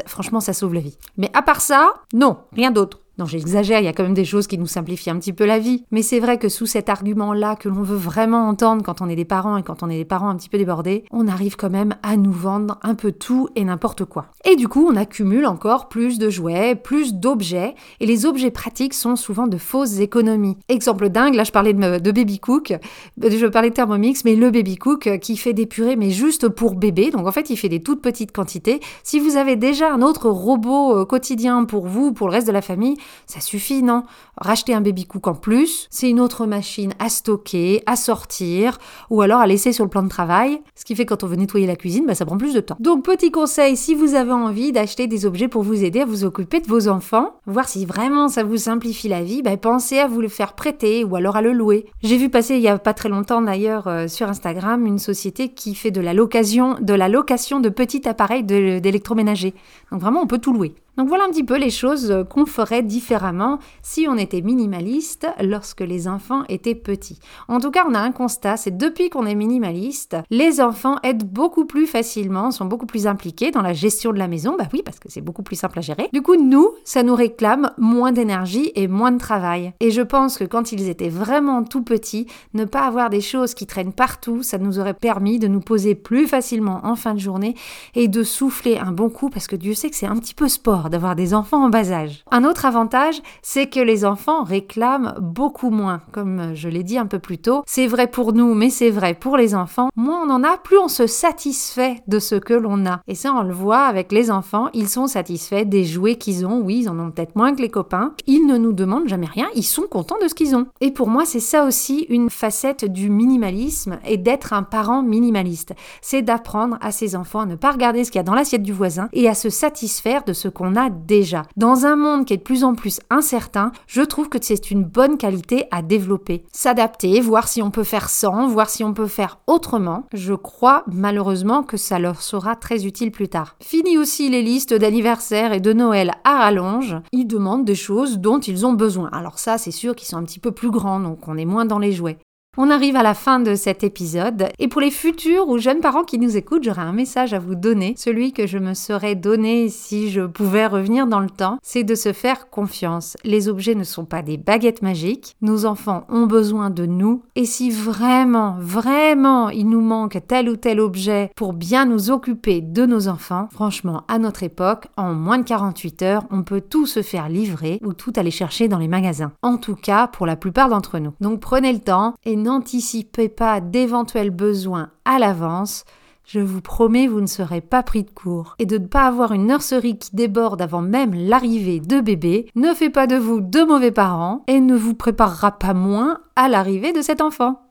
franchement, 0.05 0.41
ça 0.41 0.53
sauve 0.53 0.73
la 0.73 0.81
vie. 0.81 0.97
Mais 1.17 1.31
à 1.33 1.41
part 1.41 1.61
ça, 1.61 1.93
non, 2.13 2.37
rien 2.53 2.71
d'autre. 2.71 2.99
Non, 3.19 3.25
j'exagère, 3.25 3.79
il 3.79 3.85
y 3.85 3.87
a 3.87 3.93
quand 3.93 4.03
même 4.03 4.13
des 4.13 4.25
choses 4.25 4.45
qui 4.45 4.59
nous 4.59 4.67
simplifient 4.67 5.09
un 5.09 5.17
petit 5.17 5.33
peu 5.33 5.45
la 5.45 5.57
vie. 5.57 5.83
Mais 5.89 6.03
c'est 6.03 6.19
vrai 6.19 6.37
que 6.37 6.49
sous 6.49 6.67
cet 6.67 6.87
argument-là 6.87 7.55
que 7.55 7.67
l'on 7.67 7.81
veut 7.81 7.97
vraiment 7.97 8.47
entendre 8.47 8.83
quand 8.83 9.01
on 9.01 9.09
est 9.09 9.15
des 9.15 9.25
parents 9.25 9.57
et 9.57 9.63
quand 9.63 9.81
on 9.81 9.89
est 9.89 9.97
des 9.97 10.05
parents 10.05 10.29
un 10.29 10.35
petit 10.35 10.49
peu 10.49 10.57
débordés, 10.59 11.03
on 11.11 11.27
arrive 11.27 11.55
quand 11.55 11.71
même 11.71 11.95
à 12.03 12.15
nous 12.15 12.31
vendre 12.31 12.77
un 12.83 12.93
peu 12.93 13.11
tout 13.11 13.49
et 13.55 13.63
n'importe 13.63 14.05
quoi. 14.05 14.27
Et 14.45 14.55
du 14.55 14.67
coup, 14.67 14.87
on 14.87 14.95
accumule 14.95 15.47
encore 15.47 15.89
plus 15.89 16.19
de 16.19 16.29
jouets, 16.29 16.75
plus 16.75 17.15
d'objets, 17.15 17.73
et 17.99 18.05
les 18.05 18.25
objets 18.27 18.51
pratiques 18.51 18.93
sont 18.93 19.15
souvent 19.15 19.47
de 19.47 19.57
fausses 19.57 19.99
économies. 19.99 20.57
Exemple 20.69 21.09
dingue, 21.09 21.33
là 21.33 21.43
je 21.43 21.51
parlais 21.51 21.73
de, 21.73 22.11
Baby 22.11 22.39
Cook, 22.39 22.73
je 23.21 23.45
parlais 23.47 23.69
de 23.69 23.75
Thermomix, 23.75 24.23
mais 24.25 24.35
le 24.35 24.51
Baby 24.51 24.77
Cook 24.77 25.17
qui 25.21 25.37
fait 25.37 25.53
des 25.53 25.65
purées, 25.65 25.95
mais 25.95 26.11
juste 26.11 26.49
pour 26.49 26.75
bébé, 26.75 27.09
donc 27.09 27.25
en 27.25 27.31
fait 27.31 27.49
il 27.49 27.57
fait 27.57 27.69
des 27.69 27.81
toutes 27.81 28.01
petites 28.01 28.31
quantités. 28.31 28.79
Si 29.03 29.19
vous 29.19 29.37
avez 29.37 29.55
déjà 29.55 29.91
un 29.91 30.01
autre 30.01 30.29
robot 30.29 30.97
euh, 30.97 31.05
quotidien 31.05 31.65
pour 31.65 31.87
vous, 31.87 32.13
pour 32.13 32.27
le 32.27 32.33
reste 32.33 32.47
de 32.47 32.51
la 32.51 32.61
famille, 32.61 32.95
ça 33.25 33.39
suffit, 33.39 33.83
non? 33.83 34.03
Racheter 34.37 34.73
un 34.73 34.81
baby 34.81 35.05
cook 35.05 35.27
en 35.27 35.35
plus, 35.35 35.87
c'est 35.89 36.09
une 36.09 36.19
autre 36.19 36.45
machine 36.45 36.93
à 36.99 37.09
stocker, 37.09 37.83
à 37.85 37.95
sortir, 37.95 38.77
ou 39.09 39.21
alors 39.21 39.39
à 39.39 39.47
laisser 39.47 39.73
sur 39.73 39.83
le 39.83 39.89
plan 39.89 40.03
de 40.03 40.09
travail. 40.09 40.61
Ce 40.75 40.85
qui 40.85 40.95
fait 40.95 41.05
quand 41.05 41.23
on 41.23 41.27
veut 41.27 41.35
nettoyer 41.35 41.67
la 41.67 41.75
cuisine, 41.75 42.05
bah, 42.05 42.15
ça 42.15 42.25
prend 42.25 42.37
plus 42.37 42.53
de 42.53 42.59
temps. 42.59 42.77
Donc 42.79 43.03
petit 43.03 43.31
conseil, 43.31 43.75
si 43.77 43.95
vous 43.95 44.15
avez 44.15 44.31
envie 44.31 44.71
d'acheter 44.71 45.07
des 45.07 45.25
objets 45.25 45.47
pour 45.47 45.63
vous 45.63 45.83
aider 45.83 46.01
à 46.01 46.05
vous 46.05 46.23
occuper 46.23 46.59
de 46.59 46.67
vos 46.67 46.87
enfants, 46.87 47.35
voir 47.45 47.67
si 47.67 47.85
vraiment 47.85 48.27
ça 48.27 48.43
vous 48.43 48.57
simplifie 48.57 49.07
la 49.07 49.23
vie, 49.23 49.41
bah, 49.41 49.57
pensez 49.57 49.99
à 49.99 50.07
vous 50.07 50.21
le 50.21 50.27
faire 50.27 50.53
prêter 50.53 51.03
ou 51.03 51.15
alors 51.15 51.35
à 51.35 51.41
le 51.41 51.53
louer. 51.53 51.85
J'ai 52.03 52.17
vu 52.17 52.29
passer 52.29 52.55
il 52.55 52.61
y 52.61 52.67
a 52.67 52.77
pas 52.77 52.93
très 52.93 53.09
longtemps 53.09 53.41
d'ailleurs 53.41 53.87
euh, 53.87 54.07
sur 54.07 54.29
Instagram 54.29 54.85
une 54.85 54.99
société 54.99 55.49
qui 55.49 55.75
fait 55.75 55.91
de 55.91 56.01
la 56.01 56.13
location, 56.13 56.77
de 56.79 56.93
la 56.93 57.09
location 57.09 57.59
de 57.59 57.69
petits 57.69 58.07
appareils 58.07 58.43
d'électroménager. 58.43 59.53
Donc 59.91 60.01
vraiment 60.01 60.21
on 60.21 60.27
peut 60.27 60.39
tout 60.39 60.53
louer. 60.53 60.75
Donc 60.97 61.09
voilà 61.09 61.25
un 61.25 61.29
petit 61.29 61.43
peu 61.43 61.57
les 61.57 61.69
choses 61.69 62.25
qu'on 62.29 62.47
ferait 62.47 62.81
différemment 62.81 63.59
si 63.83 64.07
on 64.09 64.17
était 64.17 64.41
minimaliste 64.41 65.27
lorsque 65.41 65.81
les 65.81 66.07
enfants 66.07 66.43
étaient 66.49 66.73
petits. 66.73 67.19
En 67.47 67.59
tout 67.59 67.69
cas, 67.69 67.85
on 67.87 67.93
a 67.93 67.99
un 67.99 68.11
constat, 68.11 68.57
c'est 68.57 68.75
depuis 68.75 69.11
qu'on 69.11 69.27
est 69.27 69.35
minimaliste, 69.35 70.17
les 70.31 70.59
enfants 70.59 70.97
aident 71.03 71.23
beaucoup 71.23 71.65
plus 71.65 71.85
facilement, 71.85 72.49
sont 72.49 72.65
beaucoup 72.65 72.87
plus 72.87 73.05
impliqués 73.05 73.51
dans 73.51 73.61
la 73.61 73.73
gestion 73.73 74.11
de 74.11 74.17
la 74.17 74.27
maison. 74.27 74.55
Bah 74.57 74.67
oui, 74.73 74.81
parce 74.83 74.97
que 74.99 75.09
c'est 75.11 75.21
beaucoup 75.21 75.43
plus 75.43 75.55
simple 75.55 75.77
à 75.77 75.81
gérer. 75.83 76.09
Du 76.13 76.23
coup, 76.23 76.35
nous, 76.35 76.71
ça 76.83 77.03
nous 77.03 77.15
réclame 77.15 77.71
moins 77.77 78.11
d'énergie 78.11 78.71
et 78.73 78.87
moins 78.87 79.11
de 79.11 79.19
travail. 79.19 79.73
Et 79.79 79.91
je 79.91 80.01
pense 80.01 80.39
que 80.39 80.45
quand 80.45 80.71
ils 80.71 80.89
étaient 80.89 81.09
vraiment 81.09 81.63
tout 81.63 81.83
petits, 81.83 82.25
ne 82.55 82.65
pas 82.65 82.87
avoir 82.87 83.11
des 83.11 83.21
choses 83.21 83.53
qui 83.53 83.67
traînent 83.67 83.93
partout, 83.93 84.41
ça 84.41 84.57
nous 84.57 84.79
aurait 84.79 84.95
permis 84.95 85.37
de 85.37 85.47
nous 85.47 85.61
poser 85.61 85.93
plus 85.93 86.27
facilement 86.27 86.81
en 86.83 86.95
fin 86.95 87.13
de 87.13 87.19
journée 87.19 87.55
et 87.93 88.07
de 88.07 88.23
souffler 88.23 88.79
un 88.79 88.91
bon 88.91 89.09
coup 89.09 89.29
parce 89.29 89.45
que 89.45 89.55
Dieu 89.55 89.75
sait 89.75 89.91
que 89.91 89.95
c'est 89.95 90.07
un 90.07 90.17
petit 90.17 90.33
peu 90.33 90.47
sport 90.47 90.86
d'avoir 90.89 91.15
des 91.15 91.33
enfants 91.33 91.65
en 91.65 91.69
bas 91.69 91.91
âge. 91.91 92.23
Un 92.31 92.43
autre 92.43 92.65
avantage, 92.65 93.21
c'est 93.41 93.67
que 93.67 93.79
les 93.79 94.05
enfants 94.05 94.43
réclament 94.43 95.15
beaucoup 95.19 95.69
moins. 95.69 96.01
Comme 96.11 96.53
je 96.55 96.69
l'ai 96.69 96.83
dit 96.83 96.97
un 96.97 97.05
peu 97.05 97.19
plus 97.19 97.37
tôt, 97.37 97.63
c'est 97.65 97.87
vrai 97.87 98.07
pour 98.07 98.33
nous, 98.33 98.53
mais 98.53 98.69
c'est 98.69 98.89
vrai 98.89 99.13
pour 99.13 99.37
les 99.37 99.55
enfants. 99.55 99.89
Moins 99.95 100.21
on 100.25 100.29
en 100.29 100.43
a, 100.43 100.57
plus 100.57 100.77
on 100.77 100.87
se 100.87 101.07
satisfait 101.07 102.01
de 102.07 102.19
ce 102.19 102.35
que 102.35 102.53
l'on 102.53 102.85
a. 102.85 103.01
Et 103.07 103.15
ça, 103.15 103.33
on 103.33 103.43
le 103.43 103.53
voit 103.53 103.85
avec 103.85 104.11
les 104.11 104.31
enfants, 104.31 104.69
ils 104.73 104.89
sont 104.89 105.07
satisfaits 105.07 105.65
des 105.65 105.83
jouets 105.83 106.15
qu'ils 106.15 106.45
ont. 106.45 106.61
Oui, 106.61 106.79
ils 106.81 106.89
en 106.89 106.99
ont 106.99 107.11
peut-être 107.11 107.35
moins 107.35 107.53
que 107.53 107.61
les 107.61 107.69
copains. 107.69 108.13
Ils 108.25 108.45
ne 108.45 108.57
nous 108.57 108.73
demandent 108.73 109.07
jamais 109.07 109.27
rien, 109.27 109.47
ils 109.55 109.63
sont 109.63 109.87
contents 109.89 110.17
de 110.21 110.27
ce 110.27 110.35
qu'ils 110.35 110.55
ont. 110.55 110.67
Et 110.81 110.91
pour 110.91 111.09
moi, 111.09 111.25
c'est 111.25 111.39
ça 111.39 111.65
aussi 111.65 112.05
une 112.09 112.29
facette 112.29 112.85
du 112.85 113.09
minimalisme 113.09 113.99
et 114.05 114.17
d'être 114.17 114.53
un 114.53 114.63
parent 114.63 115.01
minimaliste. 115.01 115.73
C'est 116.01 116.21
d'apprendre 116.21 116.77
à 116.81 116.91
ses 116.91 117.15
enfants 117.15 117.41
à 117.41 117.45
ne 117.45 117.55
pas 117.55 117.71
regarder 117.71 118.03
ce 118.03 118.11
qu'il 118.11 118.19
y 118.19 118.21
a 118.21 118.23
dans 118.23 118.35
l'assiette 118.35 118.63
du 118.63 118.73
voisin 118.73 119.09
et 119.13 119.27
à 119.27 119.33
se 119.33 119.49
satisfaire 119.49 120.23
de 120.23 120.33
ce 120.33 120.47
qu'on 120.47 120.75
déjà. 120.89 121.43
Dans 121.57 121.85
un 121.85 121.95
monde 121.95 122.25
qui 122.25 122.33
est 122.33 122.37
de 122.37 122.43
plus 122.43 122.63
en 122.63 122.75
plus 122.75 122.99
incertain, 123.09 123.71
je 123.87 124.01
trouve 124.01 124.29
que 124.29 124.37
c'est 124.41 124.71
une 124.71 124.83
bonne 124.83 125.17
qualité 125.17 125.65
à 125.71 125.81
développer. 125.81 126.45
S'adapter, 126.51 127.19
voir 127.19 127.47
si 127.47 127.61
on 127.61 127.71
peut 127.71 127.83
faire 127.83 128.09
sans, 128.09 128.47
voir 128.47 128.69
si 128.69 128.83
on 128.83 128.93
peut 128.93 129.07
faire 129.07 129.39
autrement. 129.47 130.05
Je 130.13 130.33
crois 130.33 130.83
malheureusement 130.87 131.63
que 131.63 131.77
ça 131.77 131.99
leur 131.99 132.21
sera 132.21 132.55
très 132.55 132.85
utile 132.85 133.11
plus 133.11 133.27
tard. 133.27 133.55
Fini 133.61 133.97
aussi 133.97 134.29
les 134.29 134.41
listes 134.41 134.73
d'anniversaire 134.73 135.53
et 135.53 135.59
de 135.59 135.73
Noël 135.73 136.13
à 136.23 136.37
rallonge. 136.37 136.95
Ils 137.11 137.27
demandent 137.27 137.65
des 137.65 137.75
choses 137.75 138.19
dont 138.19 138.39
ils 138.39 138.65
ont 138.65 138.73
besoin. 138.73 139.09
Alors 139.11 139.39
ça, 139.39 139.57
c'est 139.57 139.71
sûr 139.71 139.95
qu'ils 139.95 140.07
sont 140.07 140.17
un 140.17 140.23
petit 140.23 140.39
peu 140.39 140.51
plus 140.51 140.71
grands, 140.71 140.99
donc 140.99 141.27
on 141.27 141.37
est 141.37 141.45
moins 141.45 141.65
dans 141.65 141.79
les 141.79 141.91
jouets. 141.91 142.19
On 142.59 142.71
arrive 142.71 142.95
à 142.95 143.03
la 143.03 143.13
fin 143.13 143.39
de 143.39 143.53
cet 143.53 143.83
épisode 143.83 144.49
et 144.57 144.67
pour 144.67 144.81
les 144.81 144.89
futurs 144.89 145.47
ou 145.47 145.59
jeunes 145.59 145.79
parents 145.79 146.03
qui 146.03 146.17
nous 146.17 146.37
écoutent, 146.37 146.63
j'aurais 146.63 146.81
un 146.81 146.91
message 146.91 147.35
à 147.35 147.39
vous 147.39 147.53
donner. 147.53 147.93
Celui 147.95 148.33
que 148.33 148.47
je 148.47 148.57
me 148.57 148.73
serais 148.73 149.13
donné 149.13 149.69
si 149.69 150.09
je 150.09 150.21
pouvais 150.21 150.65
revenir 150.65 151.05
dans 151.05 151.19
le 151.19 151.29
temps, 151.29 151.59
c'est 151.61 151.83
de 151.83 151.93
se 151.93 152.13
faire 152.13 152.49
confiance. 152.49 153.15
Les 153.23 153.47
objets 153.47 153.75
ne 153.75 153.83
sont 153.83 154.05
pas 154.05 154.23
des 154.23 154.37
baguettes 154.37 154.81
magiques. 154.81 155.35
Nos 155.43 155.67
enfants 155.67 156.05
ont 156.09 156.25
besoin 156.25 156.71
de 156.71 156.87
nous 156.87 157.21
et 157.35 157.45
si 157.45 157.69
vraiment, 157.69 158.55
vraiment 158.59 159.49
il 159.49 159.69
nous 159.69 159.81
manque 159.81 160.17
tel 160.27 160.49
ou 160.49 160.55
tel 160.55 160.79
objet 160.79 161.29
pour 161.35 161.53
bien 161.53 161.85
nous 161.85 162.09
occuper 162.09 162.61
de 162.61 162.87
nos 162.87 163.07
enfants, 163.07 163.49
franchement, 163.51 164.01
à 164.07 164.17
notre 164.17 164.41
époque, 164.41 164.87
en 164.97 165.13
moins 165.13 165.37
de 165.37 165.43
48 165.43 166.01
heures, 166.01 166.23
on 166.31 166.41
peut 166.41 166.61
tout 166.61 166.87
se 166.87 167.03
faire 167.03 167.29
livrer 167.29 167.79
ou 167.83 167.93
tout 167.93 168.13
aller 168.15 168.31
chercher 168.31 168.67
dans 168.67 168.79
les 168.79 168.87
magasins. 168.87 169.33
En 169.43 169.57
tout 169.57 169.75
cas, 169.75 170.07
pour 170.07 170.25
la 170.25 170.35
plupart 170.35 170.69
d'entre 170.69 170.97
nous. 170.97 171.13
Donc 171.21 171.39
prenez 171.39 171.71
le 171.71 171.81
temps 171.81 172.15
et 172.25 172.35
n'anticipez 172.47 173.27
pas 173.27 173.59
d'éventuels 173.59 174.31
besoins 174.31 174.89
à 175.03 175.19
l'avance. 175.19 175.83
Je 176.23 176.39
vous 176.39 176.61
promets, 176.61 177.07
vous 177.07 177.19
ne 177.19 177.27
serez 177.27 177.59
pas 177.59 177.83
pris 177.83 178.03
de 178.03 178.09
court. 178.09 178.55
Et 178.57 178.65
de 178.65 178.77
ne 178.77 178.87
pas 178.87 179.05
avoir 179.05 179.33
une 179.33 179.47
nurserie 179.47 179.97
qui 179.97 180.15
déborde 180.15 180.61
avant 180.61 180.81
même 180.81 181.13
l'arrivée 181.13 181.81
de 181.81 181.99
bébé 181.99 182.49
ne 182.55 182.73
fait 182.73 182.89
pas 182.89 183.05
de 183.05 183.17
vous 183.17 183.41
de 183.41 183.63
mauvais 183.63 183.91
parents 183.91 184.43
et 184.47 184.61
ne 184.61 184.75
vous 184.75 184.93
préparera 184.93 185.51
pas 185.51 185.73
moins 185.73 186.19
à 186.37 186.47
l'arrivée 186.47 186.93
de 186.93 187.01
cet 187.01 187.21
enfant. 187.21 187.66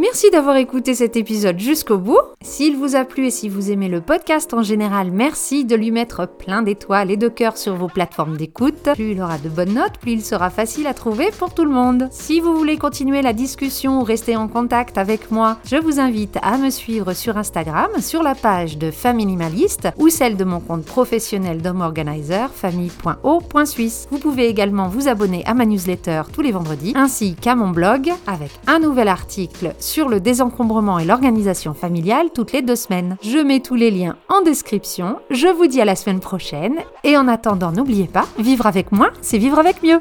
Merci 0.00 0.30
d'avoir 0.30 0.54
écouté 0.54 0.94
cet 0.94 1.16
épisode 1.16 1.58
jusqu'au 1.58 1.98
bout. 1.98 2.20
S'il 2.40 2.76
vous 2.76 2.94
a 2.94 3.04
plu 3.04 3.26
et 3.26 3.30
si 3.32 3.48
vous 3.48 3.72
aimez 3.72 3.88
le 3.88 4.00
podcast 4.00 4.54
en 4.54 4.62
général, 4.62 5.10
merci 5.10 5.64
de 5.64 5.74
lui 5.74 5.90
mettre 5.90 6.28
plein 6.28 6.62
d'étoiles 6.62 7.10
et 7.10 7.16
de 7.16 7.26
cœurs 7.26 7.58
sur 7.58 7.74
vos 7.74 7.88
plateformes 7.88 8.36
d'écoute. 8.36 8.90
Plus 8.94 9.10
il 9.10 9.20
aura 9.20 9.38
de 9.38 9.48
bonnes 9.48 9.74
notes, 9.74 9.98
plus 10.00 10.12
il 10.12 10.24
sera 10.24 10.50
facile 10.50 10.86
à 10.86 10.94
trouver 10.94 11.30
pour 11.36 11.52
tout 11.52 11.64
le 11.64 11.72
monde. 11.72 12.06
Si 12.12 12.38
vous 12.38 12.54
voulez 12.56 12.76
continuer 12.76 13.22
la 13.22 13.32
discussion 13.32 13.98
ou 13.98 14.04
rester 14.04 14.36
en 14.36 14.46
contact 14.46 14.98
avec 14.98 15.32
moi, 15.32 15.58
je 15.64 15.74
vous 15.74 15.98
invite 15.98 16.38
à 16.42 16.58
me 16.58 16.70
suivre 16.70 17.12
sur 17.12 17.36
Instagram, 17.36 17.90
sur 17.98 18.22
la 18.22 18.36
page 18.36 18.78
de 18.78 18.92
Famille 18.92 19.26
Minimaliste 19.26 19.88
ou 19.96 20.10
celle 20.10 20.36
de 20.36 20.44
mon 20.44 20.60
compte 20.60 20.84
professionnel 20.84 21.60
d'homme 21.60 21.80
organizer, 21.80 22.50
famille.o.suisse. 22.54 24.06
Vous 24.12 24.18
pouvez 24.18 24.46
également 24.46 24.86
vous 24.86 25.08
abonner 25.08 25.42
à 25.44 25.54
ma 25.54 25.66
newsletter 25.66 26.22
tous 26.32 26.42
les 26.42 26.52
vendredis, 26.52 26.92
ainsi 26.94 27.34
qu'à 27.34 27.56
mon 27.56 27.70
blog 27.70 28.12
avec 28.28 28.52
un 28.68 28.78
nouvel 28.78 29.08
article 29.08 29.74
le 29.96 30.20
désencombrement 30.20 30.98
et 30.98 31.04
l'organisation 31.04 31.72
familiale 31.72 32.28
toutes 32.34 32.52
les 32.52 32.62
deux 32.62 32.76
semaines. 32.76 33.16
Je 33.22 33.38
mets 33.38 33.60
tous 33.60 33.74
les 33.74 33.90
liens 33.90 34.16
en 34.28 34.42
description. 34.42 35.16
Je 35.30 35.48
vous 35.48 35.66
dis 35.66 35.80
à 35.80 35.86
la 35.86 35.96
semaine 35.96 36.20
prochaine. 36.20 36.76
Et 37.04 37.16
en 37.16 37.26
attendant, 37.26 37.72
n'oubliez 37.72 38.06
pas, 38.06 38.26
vivre 38.38 38.66
avec 38.66 38.92
moi, 38.92 39.10
c'est 39.22 39.38
vivre 39.38 39.58
avec 39.58 39.82
mieux. 39.82 40.00